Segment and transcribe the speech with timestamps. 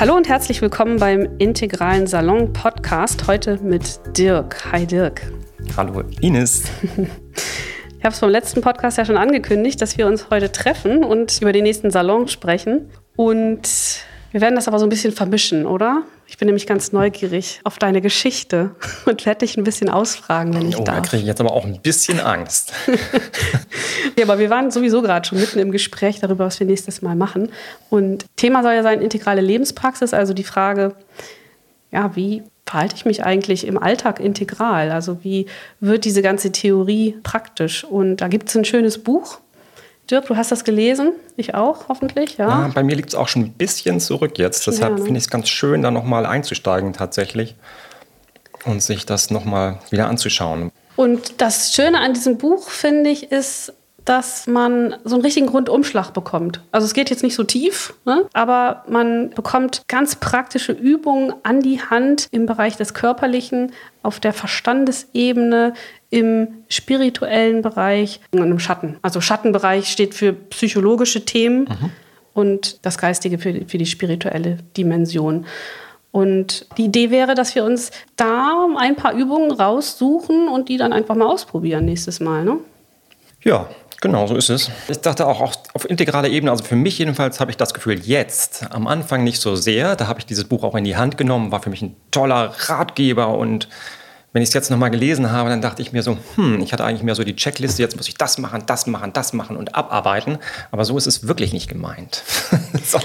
[0.00, 3.26] Hallo und herzlich willkommen beim Integralen Salon Podcast.
[3.26, 4.70] Heute mit Dirk.
[4.70, 5.22] Hi Dirk.
[5.76, 6.70] Hallo Ines.
[7.98, 11.42] Ich habe es vom letzten Podcast ja schon angekündigt, dass wir uns heute treffen und
[11.42, 12.88] über den nächsten Salon sprechen.
[13.16, 13.68] Und
[14.30, 16.02] wir werden das aber so ein bisschen vermischen, oder?
[16.26, 18.74] Ich bin nämlich ganz neugierig auf deine Geschichte
[19.06, 20.96] und werde dich ein bisschen ausfragen, wenn ich oh, darf.
[20.96, 22.72] Da kriege ich jetzt aber auch ein bisschen Angst.
[24.18, 27.16] ja, aber wir waren sowieso gerade schon mitten im Gespräch darüber, was wir nächstes Mal
[27.16, 27.50] machen.
[27.88, 30.94] Und Thema soll ja sein integrale Lebenspraxis, also die Frage,
[31.90, 34.90] ja, wie verhalte ich mich eigentlich im Alltag integral?
[34.90, 35.46] Also wie
[35.80, 37.82] wird diese ganze Theorie praktisch?
[37.82, 39.40] Und da gibt es ein schönes Buch,
[40.10, 42.48] Dirk, du hast das gelesen, ich auch, hoffentlich, ja.
[42.48, 44.66] ja bei mir liegt es auch schon ein bisschen zurück jetzt.
[44.66, 45.04] Deshalb ja, ne?
[45.04, 47.54] finde ich es ganz schön, da nochmal einzusteigen tatsächlich
[48.64, 50.72] und sich das nochmal wieder anzuschauen.
[50.96, 53.72] Und das Schöne an diesem Buch, finde ich, ist,
[54.08, 56.62] dass man so einen richtigen Grundumschlag bekommt.
[56.72, 58.24] Also es geht jetzt nicht so tief, ne?
[58.32, 64.32] aber man bekommt ganz praktische Übungen an die Hand im Bereich des Körperlichen, auf der
[64.32, 65.74] Verstandesebene,
[66.08, 68.96] im spirituellen Bereich und im Schatten.
[69.02, 71.90] Also Schattenbereich steht für psychologische Themen mhm.
[72.32, 75.44] und das Geistige für, für die spirituelle Dimension.
[76.12, 80.94] Und die Idee wäre, dass wir uns da ein paar Übungen raussuchen und die dann
[80.94, 82.42] einfach mal ausprobieren nächstes Mal.
[82.42, 82.56] Ne?
[83.44, 83.68] Ja,
[84.00, 84.70] Genau, so ist es.
[84.88, 85.40] Ich dachte auch,
[85.74, 89.40] auf integraler Ebene, also für mich jedenfalls habe ich das Gefühl, jetzt, am Anfang nicht
[89.40, 89.96] so sehr.
[89.96, 92.54] Da habe ich dieses Buch auch in die Hand genommen, war für mich ein toller
[92.68, 93.68] Ratgeber und
[94.32, 96.84] wenn ich es jetzt nochmal gelesen habe, dann dachte ich mir so, hm, ich hatte
[96.84, 99.74] eigentlich mehr so die Checkliste, jetzt muss ich das machen, das machen, das machen und
[99.74, 100.38] abarbeiten.
[100.70, 102.22] Aber so ist es wirklich nicht gemeint.
[102.84, 103.00] so.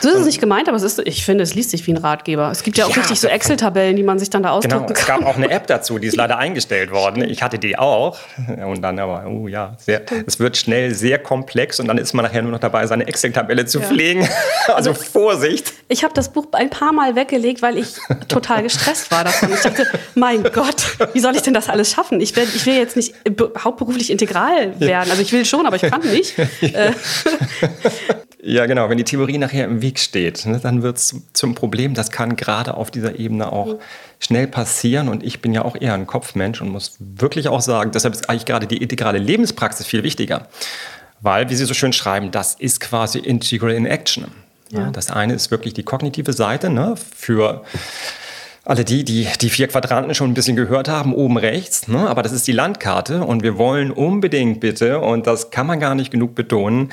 [0.00, 1.96] So ist es nicht gemeint, aber es ist, ich finde, es liest sich wie ein
[1.96, 2.50] Ratgeber.
[2.50, 4.86] Es gibt ja auch ja, richtig so Excel-Tabellen, die man sich dann da ausdrucken genau,
[4.86, 4.96] kann.
[4.96, 7.28] Es gab auch eine App dazu, die ist leider eingestellt worden.
[7.28, 8.18] Ich hatte die auch.
[8.46, 12.24] Und dann aber, oh ja, sehr, es wird schnell sehr komplex und dann ist man
[12.24, 13.86] nachher nur noch dabei, seine Excel-Tabelle zu ja.
[13.86, 14.28] pflegen.
[14.66, 15.72] Also, also Vorsicht.
[15.88, 17.94] Ich habe das Buch ein paar Mal weggelegt, weil ich
[18.26, 19.52] total gestresst war davon.
[19.52, 22.20] Ich dachte, mein Gott, wie soll ich denn das alles schaffen?
[22.20, 23.14] Ich will, ich will jetzt nicht
[23.62, 25.10] hauptberuflich integral werden.
[25.10, 26.34] Also ich will schon, aber ich kann nicht.
[26.76, 26.92] Äh,
[28.46, 28.88] ja, genau.
[28.88, 31.94] Wenn die Theorie nachher im Weg steht, ne, dann wird es zum Problem.
[31.94, 33.78] Das kann gerade auf dieser Ebene auch mhm.
[34.20, 35.08] schnell passieren.
[35.08, 38.30] Und ich bin ja auch eher ein Kopfmensch und muss wirklich auch sagen, deshalb ist
[38.30, 40.46] eigentlich gerade die integrale Lebenspraxis viel wichtiger.
[41.20, 44.26] Weil, wie Sie so schön schreiben, das ist quasi Integral in Action.
[44.70, 44.90] Ja.
[44.90, 47.64] Das eine ist wirklich die kognitive Seite ne, für
[48.66, 52.08] alle die, die die vier Quadranten schon ein bisschen gehört haben, oben rechts, ne?
[52.08, 55.94] aber das ist die Landkarte und wir wollen unbedingt bitte, und das kann man gar
[55.94, 56.90] nicht genug betonen,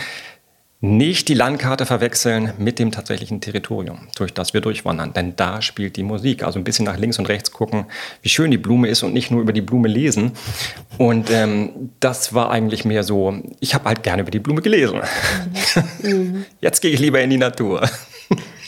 [0.84, 5.14] nicht die Landkarte verwechseln mit dem tatsächlichen Territorium, durch das wir durchwandern.
[5.14, 6.44] Denn da spielt die Musik.
[6.44, 7.86] Also ein bisschen nach links und rechts gucken,
[8.22, 10.34] wie schön die Blume ist und nicht nur über die Blume lesen.
[10.98, 15.00] Und ähm, das war eigentlich mehr so, ich habe halt gerne über die Blume gelesen.
[16.02, 16.44] Mhm.
[16.60, 17.90] Jetzt gehe ich lieber in die Natur.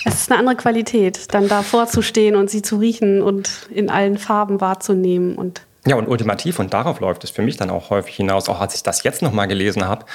[0.05, 3.89] Es ist eine andere Qualität, dann davor zu stehen und sie zu riechen und in
[3.89, 5.35] allen Farben wahrzunehmen.
[5.35, 8.61] Und ja, und ultimativ, und darauf läuft es für mich dann auch häufig hinaus, auch
[8.61, 10.05] als ich das jetzt nochmal gelesen habe,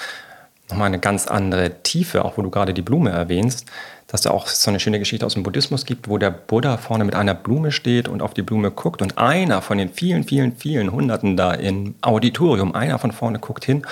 [0.70, 3.66] nochmal eine ganz andere Tiefe, auch wo du gerade die Blume erwähnst,
[4.06, 7.04] dass da auch so eine schöne Geschichte aus dem Buddhismus gibt, wo der Buddha vorne
[7.04, 10.56] mit einer Blume steht und auf die Blume guckt und einer von den vielen, vielen,
[10.56, 13.86] vielen Hunderten da im Auditorium, einer von vorne guckt hin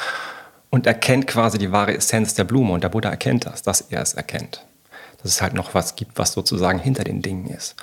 [0.71, 4.03] und erkennt quasi die wahre Essenz der Blume und der Buddha erkennt das, dass er
[4.03, 4.65] es erkennt.
[5.23, 7.77] Dass es halt noch was gibt, was sozusagen hinter den Dingen ist.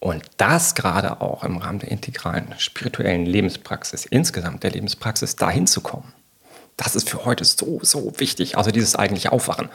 [0.00, 5.80] Und das gerade auch im Rahmen der integralen spirituellen Lebenspraxis, insgesamt der Lebenspraxis, dahin zu
[5.80, 6.12] kommen
[6.76, 8.56] das ist für heute so, so wichtig.
[8.56, 9.68] Also dieses eigentliche Aufwachen,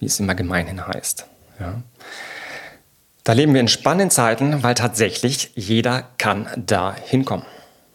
[0.00, 1.26] wie es immer gemeinhin heißt.
[1.60, 1.82] Ja.
[3.24, 7.46] Da leben wir in spannenden Zeiten, weil tatsächlich jeder kann da hinkommen.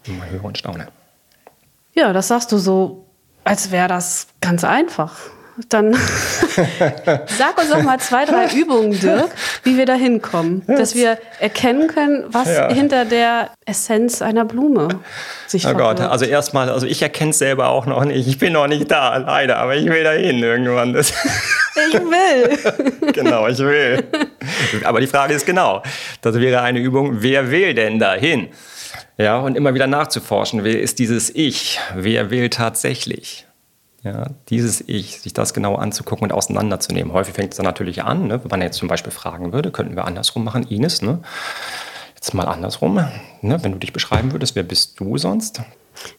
[0.07, 0.87] Mal höre und staune.
[1.93, 3.05] Ja, das sagst du so,
[3.43, 5.17] als wäre das ganz einfach.
[5.69, 5.93] Dann
[7.37, 9.29] sag uns doch mal zwei, drei Übungen, Dirk,
[9.63, 10.61] wie wir da hinkommen.
[10.67, 12.71] Dass wir erkennen können, was ja.
[12.71, 14.87] hinter der Essenz einer Blume
[15.47, 18.27] sich Oh Gott, also erstmal, also ich erkenne es selber auch noch nicht.
[18.27, 20.93] Ich bin noch nicht da, leider, aber ich will da hin irgendwann.
[20.93, 21.11] Das
[21.75, 23.11] ich will.
[23.13, 24.03] genau, ich will.
[24.83, 25.81] Aber die Frage ist genau,
[26.21, 28.49] das wäre eine Übung, wer will denn dahin?
[29.17, 31.79] Ja, und immer wieder nachzuforschen, wer ist dieses Ich?
[31.95, 33.46] Wer will tatsächlich?
[34.07, 37.11] Ja, dieses Ich, sich das genau anzugucken und auseinanderzunehmen.
[37.11, 38.41] Häufig fängt es dann natürlich an, ne?
[38.41, 41.19] wenn man jetzt zum Beispiel fragen würde, könnten wir andersrum machen, Ines, ne?
[42.15, 42.95] jetzt mal andersrum,
[43.41, 43.63] ne?
[43.63, 45.61] wenn du dich beschreiben würdest, wer bist du sonst?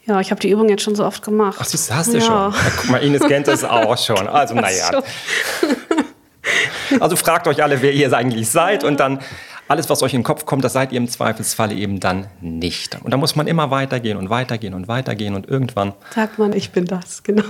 [0.04, 1.56] Ja, ich habe die Übung jetzt schon so oft gemacht.
[1.60, 2.24] Ach, das hast du ja.
[2.24, 2.52] schon.
[2.52, 4.28] Ja, guck mal, Ines kennt das auch schon.
[4.28, 5.02] Also, naja.
[7.00, 9.20] Also fragt euch alle, wer ihr eigentlich seid und dann
[9.68, 12.98] alles, was euch in den Kopf kommt, das seid ihr im Zweifelsfalle eben dann nicht.
[13.02, 15.92] Und da muss man immer weitergehen und weitergehen und weitergehen und irgendwann.
[16.14, 17.44] Sagt man, ich bin das, genau.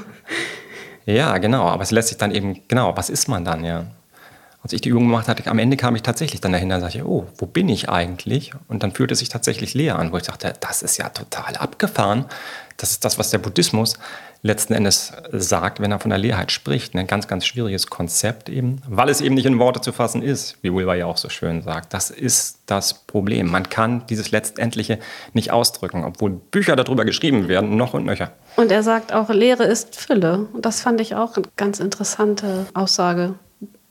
[1.07, 1.65] Ja, genau.
[1.69, 3.87] Aber es lässt sich dann eben, genau, was ist man dann, ja?
[4.63, 7.07] als ich die Übung gemacht hatte, am Ende kam ich tatsächlich dann dahinter und sagte,
[7.07, 8.53] oh, wo bin ich eigentlich?
[8.67, 11.57] Und dann fühlte es sich tatsächlich leer an, wo ich dachte, das ist ja total
[11.57, 12.27] abgefahren.
[12.77, 13.95] Das ist das, was der Buddhismus
[14.43, 16.95] letzten Endes sagt, wenn er von der Leerheit spricht.
[16.95, 20.57] Ein ganz, ganz schwieriges Konzept eben, weil es eben nicht in Worte zu fassen ist,
[20.63, 21.93] wie Wilber ja auch so schön sagt.
[21.93, 23.51] Das ist das Problem.
[23.51, 24.99] Man kann dieses Letztendliche
[25.33, 28.33] nicht ausdrücken, obwohl Bücher darüber geschrieben werden, noch und nöcher.
[28.57, 30.47] Und er sagt auch, Lehre ist Fülle.
[30.53, 33.35] Und das fand ich auch eine ganz interessante Aussage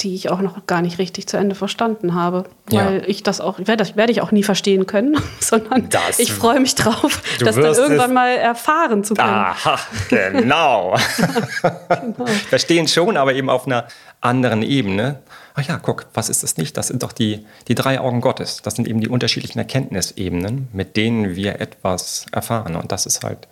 [0.01, 2.45] die ich auch noch gar nicht richtig zu Ende verstanden habe.
[2.67, 3.07] Weil ja.
[3.07, 6.59] ich das auch, werde, das werde ich auch nie verstehen können, sondern das, ich freue
[6.59, 9.29] mich drauf, das dann irgendwann mal erfahren zu können.
[9.29, 9.79] Aha,
[10.09, 10.95] genau.
[11.89, 12.25] genau.
[12.49, 13.88] Verstehen schon, aber eben auf einer
[14.21, 15.19] anderen Ebene.
[15.55, 16.77] Ach ja, guck, was ist das nicht?
[16.77, 18.61] Das sind doch die, die drei Augen Gottes.
[18.61, 22.75] Das sind eben die unterschiedlichen Erkenntnisebenen, mit denen wir etwas erfahren.
[22.75, 23.47] Und das ist halt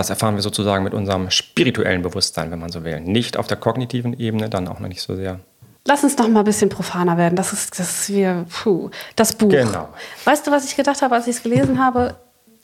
[0.00, 3.00] das erfahren wir sozusagen mit unserem spirituellen Bewusstsein, wenn man so will.
[3.00, 5.40] Nicht auf der kognitiven Ebene, dann auch noch nicht so sehr.
[5.86, 7.36] Lass uns noch mal ein bisschen profaner werden.
[7.36, 9.50] Das ist, das ist wir, puh, das Buch.
[9.50, 9.88] Genau.
[10.24, 12.16] Weißt du, was ich gedacht habe, als ich es gelesen habe?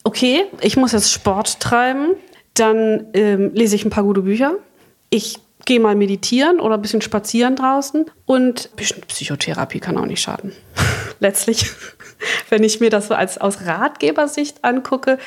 [0.03, 2.15] Okay, ich muss jetzt Sport treiben,
[2.55, 4.55] dann ähm, lese ich ein paar gute Bücher.
[5.11, 10.07] Ich gehe mal meditieren oder ein bisschen spazieren draußen und ein bisschen Psychotherapie kann auch
[10.07, 10.53] nicht schaden.
[11.21, 11.71] Letztlich,
[12.49, 15.19] wenn ich mir das so als aus Ratgebersicht angucke,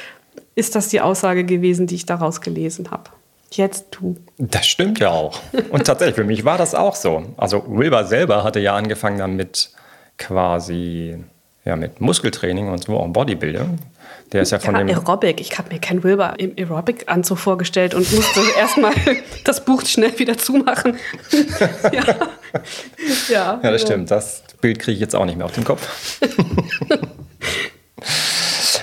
[0.60, 3.10] ist das die Aussage gewesen, die ich daraus gelesen habe.
[3.52, 4.18] Jetzt du.
[4.38, 5.40] Das stimmt ja auch.
[5.72, 7.24] Und tatsächlich, für mich war das auch so.
[7.38, 9.72] Also Wilber selber hatte ja angefangen dann mit
[10.18, 11.18] quasi
[11.66, 13.80] ja, mit Muskeltraining und so, auch Bodybuilding.
[14.32, 14.90] Der ist ja von ja, dem.
[14.90, 15.42] Aerobic.
[15.42, 18.94] Ich habe mir Ken Wilber im Aerobic-Anzug vorgestellt und musste erstmal
[19.44, 20.98] das Buch schnell wieder zumachen.
[21.92, 22.04] ja.
[23.30, 23.60] ja.
[23.62, 24.12] Ja, das stimmt.
[24.12, 26.20] Das Bild kriege ich jetzt auch nicht mehr auf den Kopf.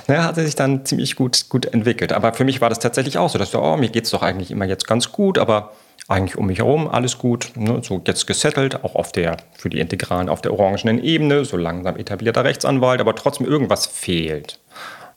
[0.08, 2.12] naja, hat sich dann ziemlich gut, gut entwickelt.
[2.12, 4.23] Aber für mich war das tatsächlich auch so, dass du, oh, mir geht es doch
[4.23, 5.73] eigentlich immer jetzt ganz gut, aber
[6.08, 9.81] eigentlich um mich herum alles gut, ne, so jetzt gesettelt, auch auf der, für die
[9.81, 14.61] Integralen auf der orangenen Ebene, so langsam etablierter Rechtsanwalt, aber trotzdem irgendwas fehlt.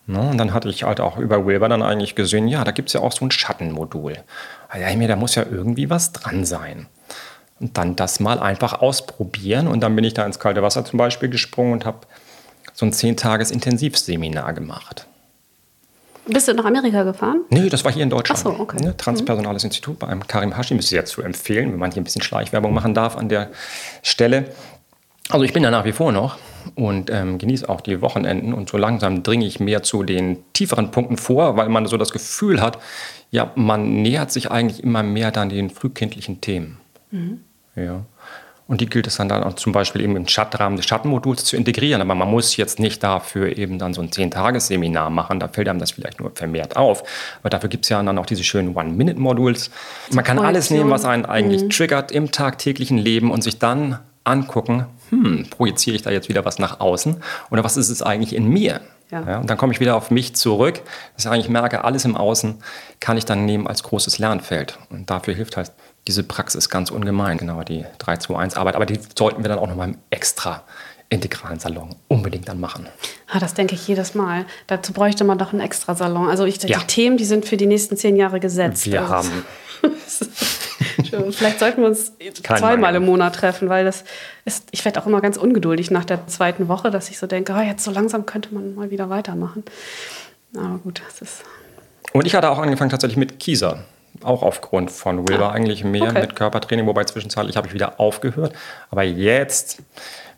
[0.07, 2.89] Ne, und dann hatte ich halt auch über Wilber dann eigentlich gesehen, ja, da gibt
[2.89, 4.17] es ja auch so ein Schattenmodul.
[4.67, 6.87] Also, da muss ja irgendwie was dran sein.
[7.59, 9.67] Und dann das mal einfach ausprobieren.
[9.67, 12.07] Und dann bin ich da ins kalte Wasser zum Beispiel gesprungen und habe
[12.79, 15.05] so ein Zehntages-Intensivseminar gemacht.
[16.25, 17.41] Bist du nach Amerika gefahren?
[17.49, 18.39] Nee, das war hier in Deutschland.
[18.39, 18.81] Ach so, okay.
[18.81, 19.67] Ne, Transpersonales mhm.
[19.67, 22.73] Institut bei einem Karim Hashim ist sehr zu empfehlen, wenn man hier ein bisschen Schleichwerbung
[22.73, 23.49] machen darf an der
[24.01, 24.45] Stelle.
[25.27, 26.37] Also ich bin da nach wie vor noch
[26.75, 30.91] und ähm, genieße auch die Wochenenden und so langsam dringe ich mehr zu den tieferen
[30.91, 32.77] Punkten vor, weil man so das Gefühl hat,
[33.29, 36.77] ja, man nähert sich eigentlich immer mehr dann den frühkindlichen Themen.
[37.11, 37.41] Mhm.
[37.75, 38.05] Ja.
[38.69, 41.57] Und die gilt es dann, dann auch zum Beispiel eben im Chatrahmen des Schattenmoduls zu
[41.57, 42.01] integrieren.
[42.01, 45.39] Aber man muss jetzt nicht dafür eben dann so ein Zehn-Tages-Seminar machen.
[45.39, 47.03] Da fällt einem das vielleicht nur vermehrt auf.
[47.39, 49.71] Aber dafür gibt es ja dann auch diese schönen One-Minute-Moduls.
[50.11, 51.69] Man kann alles nehmen, was einen eigentlich mhm.
[51.71, 56.59] triggert im tagtäglichen Leben und sich dann angucken, hm, projiziere ich da jetzt wieder was
[56.59, 57.17] nach außen
[57.49, 58.81] oder was ist es eigentlich in mir?
[59.11, 59.23] Ja.
[59.27, 59.39] ja.
[59.39, 60.81] und dann komme ich wieder auf mich zurück,
[61.15, 62.61] dass ich eigentlich merke, alles im Außen
[62.99, 64.77] kann ich dann nehmen als großes Lernfeld.
[64.91, 65.71] Und dafür hilft halt
[66.09, 68.75] diese Praxis ganz ungemein, genau die 3-2-1-Arbeit.
[68.75, 70.63] Aber die sollten wir dann auch nochmal im extra
[71.09, 72.87] integralen Salon unbedingt dann machen.
[73.27, 74.45] Ah, das denke ich jedes Mal.
[74.65, 76.27] Dazu bräuchte man doch einen extra Salon.
[76.27, 76.79] Also ich, ja.
[76.79, 78.87] die Themen, die sind für die nächsten zehn Jahre gesetzt.
[78.87, 79.45] Wir also haben.
[81.31, 82.13] Vielleicht sollten wir uns
[82.43, 84.03] Kein zweimal im Monat treffen, weil das
[84.45, 87.53] ist, ich werde auch immer ganz ungeduldig nach der zweiten Woche, dass ich so denke,
[87.55, 89.63] oh, jetzt so langsam könnte man mal wieder weitermachen.
[90.55, 91.43] Aber gut, das ist.
[92.13, 93.83] Und ich hatte auch angefangen tatsächlich mit Kieser
[94.23, 96.21] auch aufgrund von Wilber ah, eigentlich mehr okay.
[96.21, 98.53] mit Körpertraining, wobei zwischenzeitlich habe ich wieder aufgehört.
[98.89, 99.81] Aber jetzt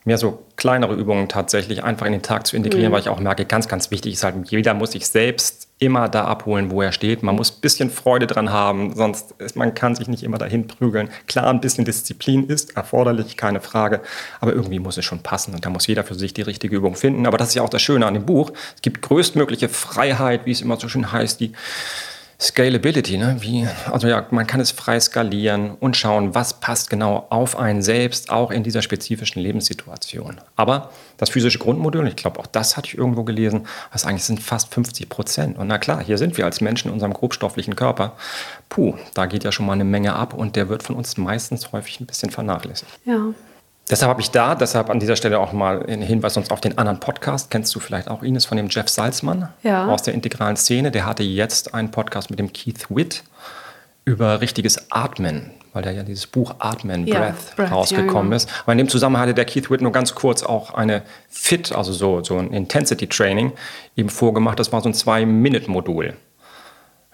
[0.04, 2.94] mehr so kleinere Übungen tatsächlich einfach in den Tag zu integrieren, mhm.
[2.94, 6.26] weil ich auch merke, ganz, ganz wichtig ist halt, jeder muss sich selbst immer da
[6.26, 7.22] abholen, wo er steht.
[7.24, 10.68] Man muss ein bisschen Freude dran haben, sonst ist, man kann sich nicht immer dahin
[10.68, 11.10] prügeln.
[11.28, 14.02] Klar, ein bisschen Disziplin ist erforderlich, keine Frage,
[14.40, 16.96] aber irgendwie muss es schon passen und da muss jeder für sich die richtige Übung
[16.96, 17.28] finden.
[17.28, 18.52] Aber das ist ja auch das Schöne an dem Buch.
[18.76, 21.54] Es gibt größtmögliche Freiheit, wie es immer so schön heißt, die
[22.42, 23.38] Scalability, ne?
[23.40, 27.84] Wie, also ja, man kann es frei skalieren und schauen, was passt genau auf einen
[27.84, 30.42] selbst, auch in dieser spezifischen Lebenssituation.
[30.56, 34.42] Aber das physische Grundmodul, ich glaube, auch das hatte ich irgendwo gelesen, was eigentlich sind
[34.42, 35.58] fast 50 Prozent.
[35.60, 38.14] Und na klar, hier sind wir als Menschen in unserem grobstofflichen Körper.
[38.70, 41.72] Puh, da geht ja schon mal eine Menge ab und der wird von uns meistens
[41.72, 42.90] häufig ein bisschen vernachlässigt.
[43.06, 43.34] Ja.
[43.90, 46.78] Deshalb habe ich da, deshalb an dieser Stelle auch mal einen Hinweis sonst auf den
[46.78, 47.52] anderen Podcast.
[47.52, 49.88] Kennst du vielleicht auch Ines von dem Jeff Salzmann ja.
[49.88, 50.92] aus der integralen Szene?
[50.92, 53.24] Der hatte jetzt einen Podcast mit dem Keith Witt
[54.06, 58.36] über richtiges Atmen, weil da ja dieses Buch Atmen, ja, Breath, Breath, rausgekommen ja, genau.
[58.36, 58.50] ist.
[58.64, 61.92] Aber in dem Zusammenhang hatte der Keith Witt nur ganz kurz auch eine Fit, also
[61.92, 63.52] so, so ein Intensity Training
[63.98, 64.58] eben vorgemacht.
[64.60, 66.16] Das war so ein Zwei-Minute-Modul.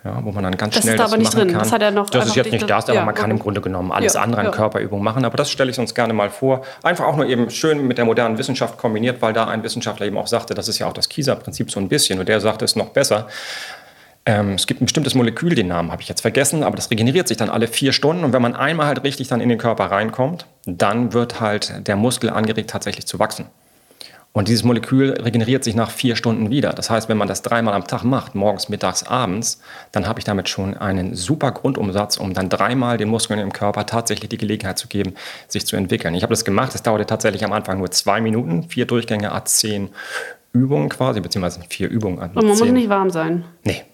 [0.03, 1.49] Ja, wo man dann ganz das schnell ist da aber nicht drin.
[1.49, 1.59] kann.
[1.59, 3.61] Das hat er noch Das ist jetzt nicht das, aber ja, man kann im Grunde
[3.61, 4.51] genommen alles Ja, andere an ja.
[4.51, 5.25] Körperübungen machen.
[5.25, 6.61] Aber das stelle ich uns gerne mal vor.
[6.83, 10.17] Einfach auch nur eben schön mit der modernen Wissenschaft kombiniert, weil da ein Wissenschaftler eben
[10.17, 12.19] auch sagte, das ist ja auch das Kieser-Prinzip so ein bisschen.
[12.19, 13.27] Und der sagte es noch besser.
[14.27, 17.27] Ähm, es gibt ein bestimmtes Molekül, den Namen habe ich jetzt vergessen, aber das regeneriert
[17.27, 18.23] sich dann alle vier Stunden.
[18.23, 21.95] Und wenn man einmal halt richtig dann in den Körper reinkommt, dann wird halt der
[21.95, 23.45] Muskel angeregt, tatsächlich zu wachsen.
[24.37, 26.69] Und dieses Molekül regeneriert sich nach vier Stunden wieder.
[26.69, 29.59] Das heißt, wenn man das dreimal am Tag macht, morgens, mittags, abends,
[29.91, 33.87] dann habe ich damit schon einen super Grundumsatz, um dann dreimal den Muskeln im Körper
[33.87, 35.15] tatsächlich die Gelegenheit zu geben,
[35.47, 36.13] sich zu entwickeln.
[36.13, 36.75] Ich habe das gemacht.
[36.75, 39.89] Es dauerte tatsächlich am Anfang nur zwei Minuten, vier Durchgänge, a zehn
[40.53, 43.43] Übungen quasi, beziehungsweise vier Übungen an Und man muss nicht warm sein.
[43.63, 43.85] Nee.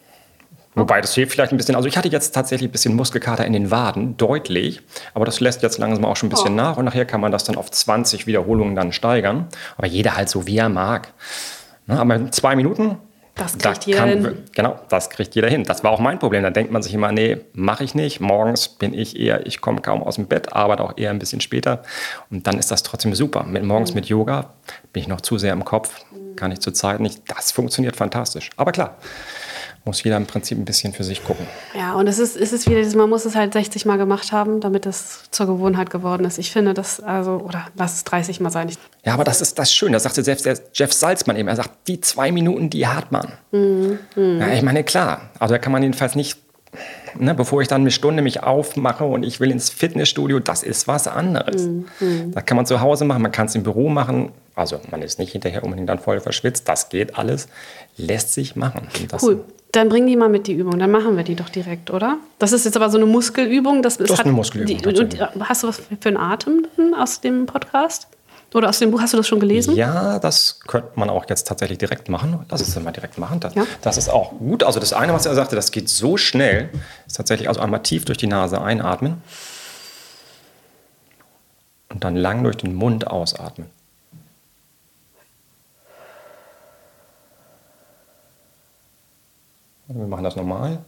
[0.75, 1.75] Wobei, das hilft vielleicht ein bisschen.
[1.75, 4.81] Also ich hatte jetzt tatsächlich ein bisschen Muskelkater in den Waden, deutlich.
[5.13, 6.55] Aber das lässt jetzt langsam auch schon ein bisschen Oh.
[6.55, 6.77] nach.
[6.77, 9.47] Und nachher kann man das dann auf 20 Wiederholungen dann steigern.
[9.77, 11.13] Aber jeder halt so, wie er mag.
[11.85, 12.97] Ne, aber in zwei Minuten,
[13.35, 14.37] Das da kriegt jeder kann- hin.
[14.55, 15.63] Genau, das kriegt jeder hin.
[15.63, 16.43] Das war auch mein Problem.
[16.43, 18.19] Da denkt man sich immer, nee, mache ich nicht.
[18.19, 21.41] Morgens bin ich eher, ich komme kaum aus dem Bett, arbeite auch eher ein bisschen
[21.41, 21.81] später.
[22.31, 23.43] Und dann ist das trotzdem super.
[23.43, 23.95] Mit, morgens Mhm.
[23.95, 24.51] mit Yoga
[24.93, 27.21] bin ich noch zu sehr im Kopf, kann ich zur Zeit nicht.
[27.27, 28.49] Das funktioniert fantastisch.
[28.55, 28.97] Aber klar,
[29.85, 31.45] muss jeder im Prinzip ein bisschen für sich gucken.
[31.77, 34.31] Ja, und es ist, es ist wieder dieses, man muss es halt 60 Mal gemacht
[34.31, 36.37] haben, damit es zur Gewohnheit geworden ist.
[36.37, 38.71] Ich finde das, also, oder lass es 30 Mal sein.
[39.03, 39.93] Ja, aber das ist das Schöne.
[39.93, 41.49] Das sagte selbst der Jeff Salzmann eben.
[41.49, 43.33] Er sagt, die zwei Minuten, die hat man.
[43.51, 45.29] Ja, ich meine, klar.
[45.39, 46.39] Also da kann man jedenfalls nicht,
[47.19, 50.87] ne, bevor ich dann eine Stunde mich aufmache und ich will ins Fitnessstudio, das ist
[50.87, 51.67] was anderes.
[52.31, 54.31] Das kann man zu Hause machen, man kann es im Büro machen.
[54.55, 56.69] Also man ist nicht hinterher unbedingt dann voll verschwitzt.
[56.69, 57.49] Das geht alles.
[57.97, 58.87] Lässt sich machen.
[59.21, 59.43] Cool.
[59.73, 60.77] Dann bring die mal mit, die Übung.
[60.77, 62.17] Dann machen wir die doch direkt, oder?
[62.37, 63.81] Das ist jetzt aber so eine Muskelübung.
[63.81, 67.47] Das, ist eine Muskelübung, Die, und, äh, hast du was für einen Atem aus dem
[67.47, 68.07] Podcast?
[68.53, 69.01] Oder aus dem Buch?
[69.01, 69.75] Hast du das schon gelesen?
[69.75, 72.45] Ja, das könnte man auch jetzt tatsächlich direkt machen.
[72.51, 73.39] Lass es dann mal direkt machen.
[73.39, 73.65] Das, Ja.
[73.81, 74.63] das ist auch gut.
[74.63, 76.69] Also das eine, was er sagte, das geht so schnell,
[77.07, 79.23] ist tatsächlich also einmal tief durch die Nase einatmen
[81.89, 83.67] und dann lang durch den Mund ausatmen.
[89.87, 90.83] Wir machen das normal.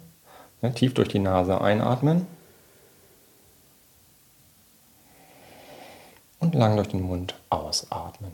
[0.61, 2.27] Ne, tief durch die Nase einatmen
[6.39, 8.31] und lang durch den Mund ausatmen.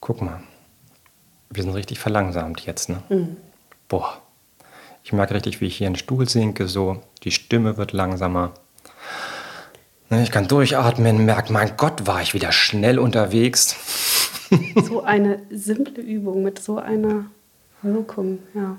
[0.00, 0.42] Guck mal,
[1.50, 3.02] wir sind richtig verlangsamt jetzt, ne?
[3.88, 4.22] Boah,
[5.04, 8.54] ich merke richtig, wie ich hier in den Stuhl sinke, so, die Stimme wird langsamer.
[10.10, 13.76] Ne, Ich kann durchatmen, merke, mein Gott, war ich wieder schnell unterwegs.
[14.88, 17.26] So eine simple Übung mit so einer
[17.82, 18.78] Wirkung, ja.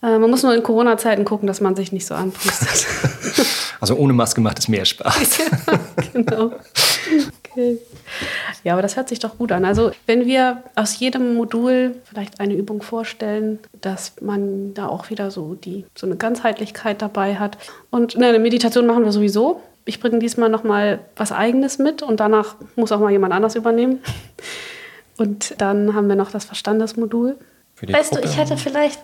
[0.00, 2.86] Äh, man muss nur in Corona-Zeiten gucken, dass man sich nicht so anpustet.
[3.80, 5.38] Also ohne Maske macht es mehr Spaß.
[6.12, 6.50] genau.
[7.44, 7.78] Okay.
[8.64, 9.64] Ja, aber das hört sich doch gut an.
[9.64, 15.30] Also, wenn wir aus jedem Modul vielleicht eine Übung vorstellen, dass man da auch wieder
[15.30, 17.58] so, die, so eine Ganzheitlichkeit dabei hat.
[17.90, 19.62] Und ne, eine Meditation machen wir sowieso.
[19.84, 23.54] Ich bringe diesmal noch mal was Eigenes mit und danach muss auch mal jemand anders
[23.54, 24.00] übernehmen.
[25.16, 27.36] Und dann haben wir noch das Verstandesmodul.
[27.80, 28.28] Weißt du, Gruppe.
[28.28, 29.00] ich hätte vielleicht,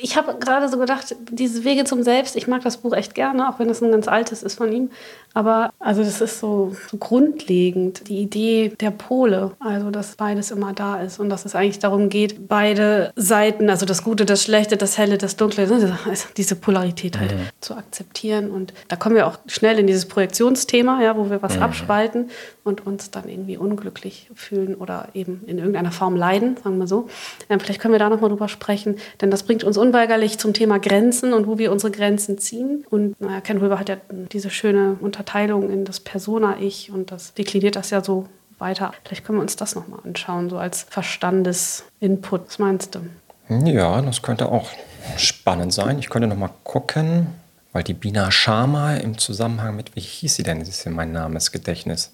[0.00, 3.48] ich habe gerade so gedacht, diese Wege zum Selbst, ich mag das Buch echt gerne,
[3.48, 4.90] auch wenn es ein ganz altes ist von ihm.
[5.34, 10.72] Aber also das ist so, so grundlegend, die Idee der Pole, also dass beides immer
[10.72, 14.76] da ist und dass es eigentlich darum geht, beide Seiten, also das Gute, das Schlechte,
[14.76, 15.96] das Helle, das Dunkle, ne,
[16.36, 18.50] diese Polarität halt zu akzeptieren.
[18.50, 22.30] Und da kommen wir auch schnell in dieses Projektionsthema, ja, wo wir was abspalten
[22.68, 27.08] und uns dann irgendwie unglücklich fühlen oder eben in irgendeiner Form leiden, sagen wir so.
[27.48, 30.78] Ähm, vielleicht können wir da nochmal drüber sprechen, denn das bringt uns unweigerlich zum Thema
[30.78, 32.84] Grenzen und wo wir unsere Grenzen ziehen.
[32.90, 33.96] Und naja, Ken Wilber hat ja
[34.32, 38.26] diese schöne Unterteilung in das Persona-Ich und das dekliniert das ja so
[38.58, 38.92] weiter.
[39.04, 42.46] Vielleicht können wir uns das nochmal anschauen, so als Verstandesinput.
[42.46, 43.00] Was meinst du?
[43.48, 44.68] Ja, das könnte auch
[45.16, 45.98] spannend sein.
[45.98, 47.28] Ich könnte noch mal gucken,
[47.72, 50.58] weil die Bina Sharma im Zusammenhang mit, wie hieß sie denn?
[50.60, 52.12] Das ist ja mein Namensgedächtnis.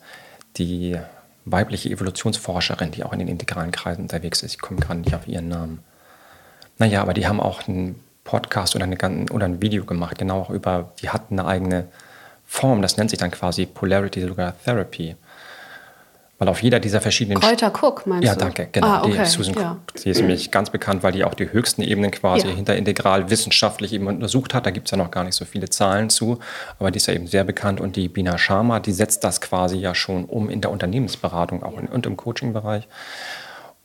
[0.56, 0.96] Die
[1.44, 4.54] weibliche Evolutionsforscherin, die auch in den integralen Kreisen unterwegs ist.
[4.54, 5.80] Ich komme gerade nicht auf ihren Namen.
[6.78, 8.96] Naja, aber die haben auch einen Podcast oder, eine,
[9.30, 11.88] oder ein Video gemacht, genau auch über, die hatten eine eigene
[12.46, 15.16] Form, das nennt sich dann quasi Polarity Yoga Therapy.
[16.38, 18.40] Weil auf jeder dieser verschiedenen Kräuter Cook, meinst ja, du?
[18.40, 18.86] danke, genau.
[18.88, 19.22] Ah, okay.
[19.22, 19.72] Die Susan ja.
[19.72, 22.54] Cook, die ist nämlich ganz bekannt, weil die auch die höchsten Ebenen quasi Ja.
[22.54, 24.66] hinterintegral wissenschaftlich eben untersucht hat.
[24.66, 26.40] Da gibt es ja noch gar nicht so viele Zahlen zu,
[26.80, 27.80] aber die ist ja eben sehr bekannt.
[27.80, 31.78] Und die Bina Sharma, die setzt das quasi ja schon um in der Unternehmensberatung auch
[31.78, 32.88] in, und im Coaching-Bereich.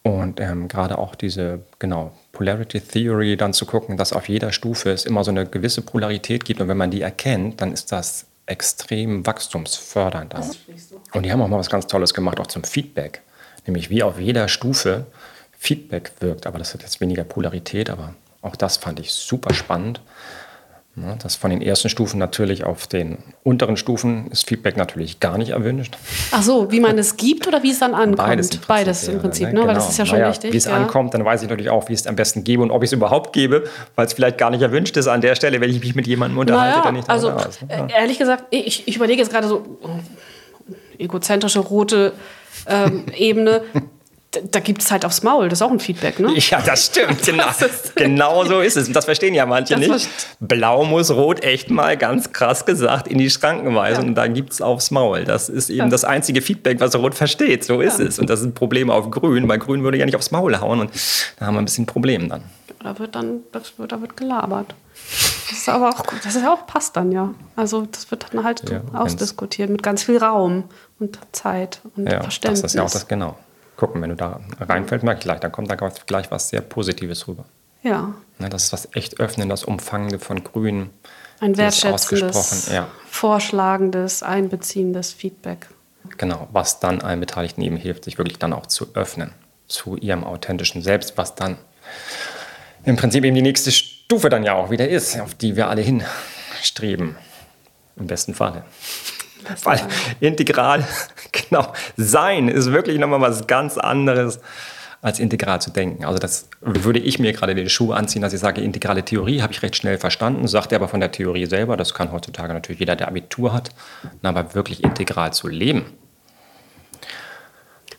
[0.01, 4.89] Und ähm, gerade auch diese, genau, Polarity Theory dann zu gucken, dass auf jeder Stufe
[4.91, 6.61] es immer so eine gewisse Polarität gibt.
[6.61, 10.33] Und wenn man die erkennt, dann ist das extrem wachstumsfördernd.
[11.13, 13.21] Und die haben auch mal was ganz Tolles gemacht, auch zum Feedback.
[13.65, 15.05] Nämlich wie auf jeder Stufe
[15.57, 16.47] Feedback wirkt.
[16.47, 20.01] Aber das hat jetzt weniger Polarität, aber auch das fand ich super spannend.
[20.95, 25.51] Das von den ersten Stufen natürlich auf den unteren Stufen ist Feedback natürlich gar nicht
[25.51, 25.97] erwünscht.
[26.31, 28.17] Ach so, wie man es gibt oder wie es dann ankommt?
[28.17, 29.53] Beides im Prinzip, Beides im Prinzip ne?
[29.53, 29.67] Genau.
[29.67, 30.51] weil das ist ja schon naja, wichtig.
[30.51, 30.75] Wie es ja.
[30.75, 32.89] ankommt, dann weiß ich natürlich auch, wie ich es am besten gebe und ob ich
[32.89, 33.63] es überhaupt gebe,
[33.95, 36.37] weil es vielleicht gar nicht erwünscht ist an der Stelle, wenn ich mich mit jemandem
[36.37, 37.61] unterhalte, naja, der nicht also ist.
[37.61, 37.87] Ne?
[37.89, 39.89] äh, ehrlich gesagt, ich, ich überlege jetzt gerade so oh,
[40.97, 42.13] egozentrische rote
[42.67, 43.61] ähm, Ebene.
[44.51, 46.31] Da, gibt es halt aufs Maul, das ist auch ein Feedback, ne?
[46.37, 47.21] Ja, das stimmt.
[47.25, 48.87] Genau, ist- genau so ist es.
[48.87, 50.09] Und das verstehen ja manche Das nicht.
[50.39, 54.53] Blau muss Rot echt mal ganz krass gesagt in die Schranken weisen und dann gibt
[54.53, 55.23] es aufs Maul.
[55.23, 57.63] Das ist eben das einzige Feedback, was Rot versteht.
[57.63, 58.19] So ist es.
[58.19, 60.79] Und das ist ein Problem auf Grün, weil Grün würde ja nicht aufs Maul hauen
[60.81, 60.91] und
[61.39, 62.43] da haben wir ein bisschen ein Problem dann.
[62.83, 64.75] Da wird dann, das wird, da wird gelabert.
[65.49, 66.19] Das ist aber auch gut.
[66.23, 67.33] Das ist ja auch passt dann ja.
[67.55, 70.65] Also das wird dann halt Ja, ausdiskutiert mit ganz viel Raum
[70.99, 72.63] und Zeit und Ja, das Verständnis.
[72.63, 73.35] ist ja auch das genau.
[73.79, 77.29] Gucken, wenn du da reinfällst, merke ich gleich, dann kommt da gleich was sehr Positives
[77.29, 77.45] rüber.
[77.81, 80.89] ja, Ne, das ist was echt Öffnendes, Umfangende von Grün.
[81.39, 82.89] ein wertschätzendes, ja.
[83.09, 85.69] vorschlagendes, einbeziehendes Feedback.
[86.17, 89.31] Genau, was dann allen Beteiligten eben hilft, sich wirklich dann auch zu öffnen
[89.69, 91.57] zu ihrem authentischen Selbst, was dann
[92.83, 95.81] im Prinzip eben die nächste Stufe dann ja auch wieder ist, auf die wir alle
[95.81, 97.15] hinstreben.
[97.95, 98.65] Im besten Falle.
[99.63, 99.81] Weil
[100.19, 100.85] integral,
[101.31, 104.39] genau, sein ist wirklich nochmal was ganz anderes
[105.01, 106.03] als integral zu denken.
[106.03, 109.53] Also das würde ich mir gerade die Schuhe anziehen, dass ich sage, integrale Theorie habe
[109.53, 112.95] ich recht schnell verstanden, sagte aber von der Theorie selber, das kann heutzutage natürlich jeder,
[112.95, 113.69] der Abitur hat,
[114.21, 115.85] aber wirklich integral zu leben.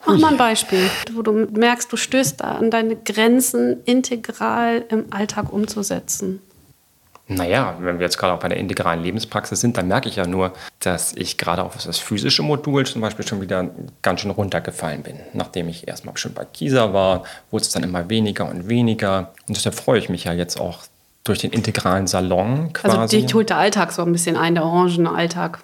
[0.07, 5.13] Mach mal ein Beispiel, wo du merkst, du stößt da an deine Grenzen, integral im
[5.13, 6.41] Alltag umzusetzen.
[7.33, 10.27] Naja, wenn wir jetzt gerade auch bei der integralen Lebenspraxis sind, dann merke ich ja
[10.27, 13.71] nur, dass ich gerade auf das physische Modul zum Beispiel schon wieder
[14.03, 15.21] ganz schön runtergefallen bin.
[15.33, 17.23] Nachdem ich erstmal schon bei Kisa war,
[17.53, 19.33] wurde es dann immer weniger und weniger.
[19.47, 20.81] Und deshalb freue ich mich ja jetzt auch
[21.23, 22.97] durch den integralen Salon quasi.
[22.97, 25.61] Also dich holt der Alltag so ein bisschen ein, der orangene Alltag.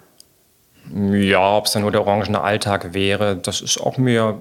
[0.95, 4.37] Ja, ob es dann nur der orangene Alltag wäre, das ist auch mehr.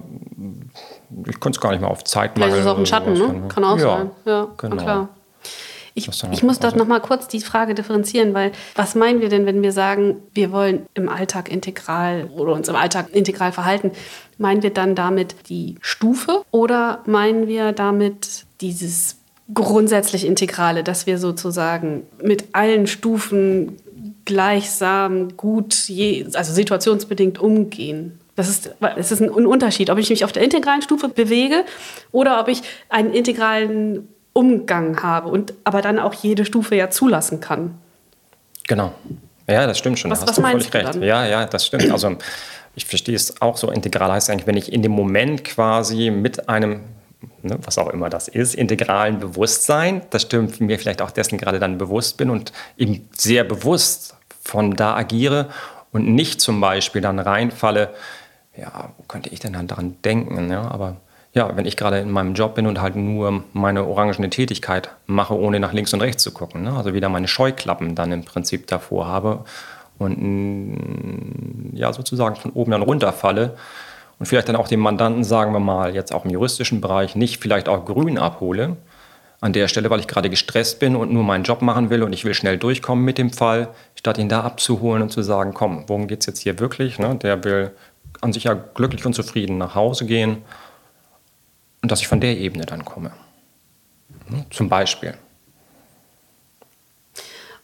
[1.27, 2.53] Ich konnte es gar nicht mehr auf Zeitmangel.
[2.53, 3.49] Vielleicht ist es auch ein Schatten, ne?
[3.49, 4.11] Kann auch ja, sein.
[4.27, 4.77] Ja, genau.
[4.77, 5.09] na klar.
[5.99, 9.31] Ich, ich muss dort also- noch mal kurz die Frage differenzieren, weil was meinen wir
[9.31, 13.93] denn, wenn wir sagen, wir wollen im Alltag integral oder uns im Alltag integral verhalten?
[14.37, 19.17] Meinen wir dann damit die Stufe oder meinen wir damit dieses
[19.55, 23.79] grundsätzlich Integrale, dass wir sozusagen mit allen Stufen
[24.27, 28.19] gleichsam gut, je, also situationsbedingt umgehen?
[28.35, 31.65] Das ist, es ist ein Unterschied, ob ich mich auf der integralen Stufe bewege
[32.13, 37.41] oder ob ich einen integralen Umgang habe und aber dann auch jede Stufe ja zulassen
[37.41, 37.75] kann.
[38.69, 38.93] Genau.
[39.49, 40.11] Ja, das stimmt schon.
[40.11, 40.95] Was- da was hast du meinst völlig du recht.
[40.97, 41.03] dann?
[41.03, 41.91] Ja, ja, das stimmt.
[41.91, 42.17] Also
[42.75, 43.71] ich verstehe es auch so.
[43.71, 46.81] Integral heißt eigentlich, wenn ich in dem Moment quasi mit einem,
[47.43, 51.59] ne, was auch immer das ist, integralen Bewusstsein, das stimmt, mir vielleicht auch dessen gerade
[51.59, 55.49] dann bewusst bin und eben sehr bewusst von da agiere
[55.93, 57.95] und nicht zum Beispiel dann reinfalle,
[58.57, 60.51] ja, wo könnte ich denn dann daran denken?
[60.51, 60.97] Ja, aber
[61.37, 65.39] ja, wenn ich gerade in meinem Job bin und halt nur meine orangene Tätigkeit mache,
[65.39, 66.73] ohne nach links und rechts zu gucken, ne?
[66.73, 69.45] also wieder meine Scheuklappen dann im Prinzip davor habe
[69.99, 73.55] und mm, ja, sozusagen von oben dann runterfalle
[74.19, 77.43] und vielleicht dann auch dem Mandanten, sagen wir mal, jetzt auch im juristischen Bereich nicht
[77.43, 78.79] vielleicht auch grün abhole,
[79.43, 82.15] an der Stelle, weil ich gerade gestresst bin und nur meinen Job machen will und
[82.15, 85.85] ich will schnell durchkommen mit dem Fall, statt ihn da abzuholen und zu sagen, komm,
[85.87, 86.99] worum geht es jetzt hier wirklich?
[86.99, 87.17] Ne?
[87.17, 87.73] Der will
[88.23, 90.39] an sich ja glücklich und zufrieden nach Hause gehen
[91.87, 93.13] und dass ich von der Ebene dann komme.
[94.29, 94.45] Ne?
[94.51, 95.15] Zum Beispiel.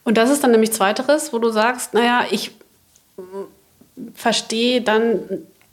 [0.05, 2.51] Und das ist dann nämlich zweiteres, wo du sagst, naja, ich
[3.17, 5.19] mm, verstehe dann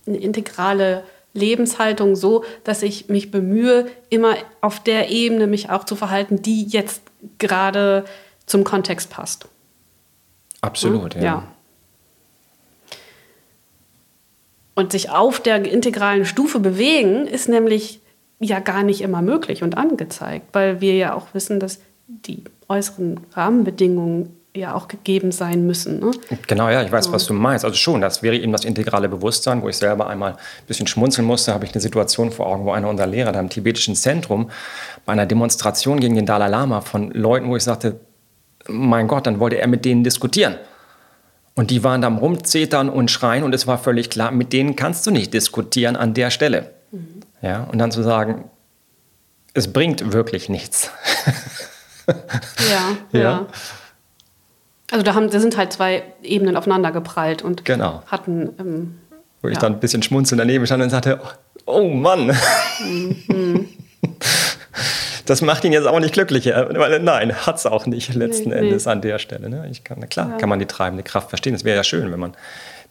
[0.05, 5.95] eine integrale Lebenshaltung so, dass ich mich bemühe, immer auf der Ebene mich auch zu
[5.95, 7.03] verhalten, die jetzt
[7.39, 8.05] gerade
[8.47, 9.47] zum Kontext passt.
[10.61, 11.23] Absolut, ja.
[11.23, 11.47] Ja.
[14.75, 18.01] Und sich auf der integralen Stufe bewegen, ist nämlich
[18.41, 23.21] ja gar nicht immer möglich und angezeigt, weil wir ja auch wissen, dass die äußeren
[23.35, 26.01] Rahmenbedingungen ja auch gegeben sein müssen.
[26.01, 26.11] Ne?
[26.49, 27.65] Genau, ja, ich weiß, was du meinst.
[27.65, 31.27] Also schon, das wäre eben das integrale Bewusstsein, wo ich selber einmal ein bisschen schmunzeln
[31.27, 34.51] musste, habe ich eine Situation vor Augen, wo einer unserer Lehrer da im tibetischen Zentrum
[35.07, 38.01] bei einer Demonstration gegen den Dalai Lama von Leuten, wo ich sagte,
[38.69, 40.57] mein Gott, dann wollte er mit denen diskutieren.
[41.55, 44.77] Und die waren da am Rumzetern und Schreien und es war völlig klar, mit denen
[44.77, 46.71] kannst du nicht diskutieren an der Stelle.
[47.43, 48.51] Ja, und dann zu sagen,
[49.55, 50.91] es bringt wirklich nichts.
[52.07, 53.21] Ja, Ja.
[53.21, 53.47] ja.
[54.93, 58.03] Also da, haben, da sind halt zwei Ebenen aufeinander geprallt und genau.
[58.07, 58.51] hatten.
[58.59, 58.99] Ähm,
[59.41, 61.21] Wo ich dann ein bisschen schmunzelnd daneben stand und sagte,
[61.65, 62.37] oh Mann.
[62.81, 63.69] Mhm.
[65.27, 66.69] Das macht ihn jetzt auch nicht glücklicher.
[66.99, 68.91] Nein, hat es auch nicht letzten nee, Endes nee.
[68.91, 69.49] an der Stelle.
[69.49, 69.69] Ne?
[69.71, 70.37] Ich kann, klar, ja.
[70.39, 71.55] kann man die treibende Kraft verstehen.
[71.55, 72.35] Es wäre ja schön, wenn man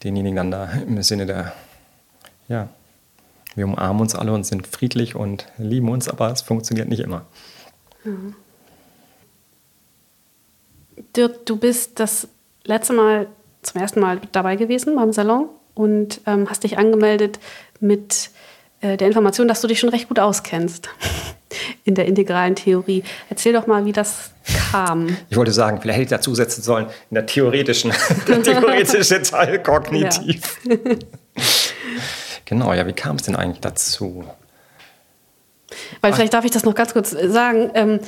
[0.06, 1.52] denjenigen dann da im Sinne der,
[2.48, 2.70] ja,
[3.56, 7.26] wir umarmen uns alle und sind friedlich und lieben uns, aber es funktioniert nicht immer.
[8.04, 8.36] Mhm.
[11.16, 12.28] Dirk, du bist das
[12.64, 13.28] letzte Mal
[13.62, 17.40] zum ersten Mal dabei gewesen beim Salon und ähm, hast dich angemeldet
[17.80, 18.30] mit
[18.82, 20.90] äh, der Information, dass du dich schon recht gut auskennst
[21.84, 23.04] in der integralen Theorie.
[23.30, 24.32] Erzähl doch mal, wie das
[24.72, 25.18] kam.
[25.30, 27.92] Ich wollte sagen, vielleicht hätte ich dazu setzen sollen, in der theoretischen,
[28.28, 30.60] der theoretische Teil kognitiv.
[30.64, 30.76] Ja.
[32.50, 34.26] Genau, ja, wie kam es denn eigentlich dazu?
[36.02, 37.72] Weil vielleicht darf ich das noch ganz kurz sagen.
[37.76, 38.00] Ähm,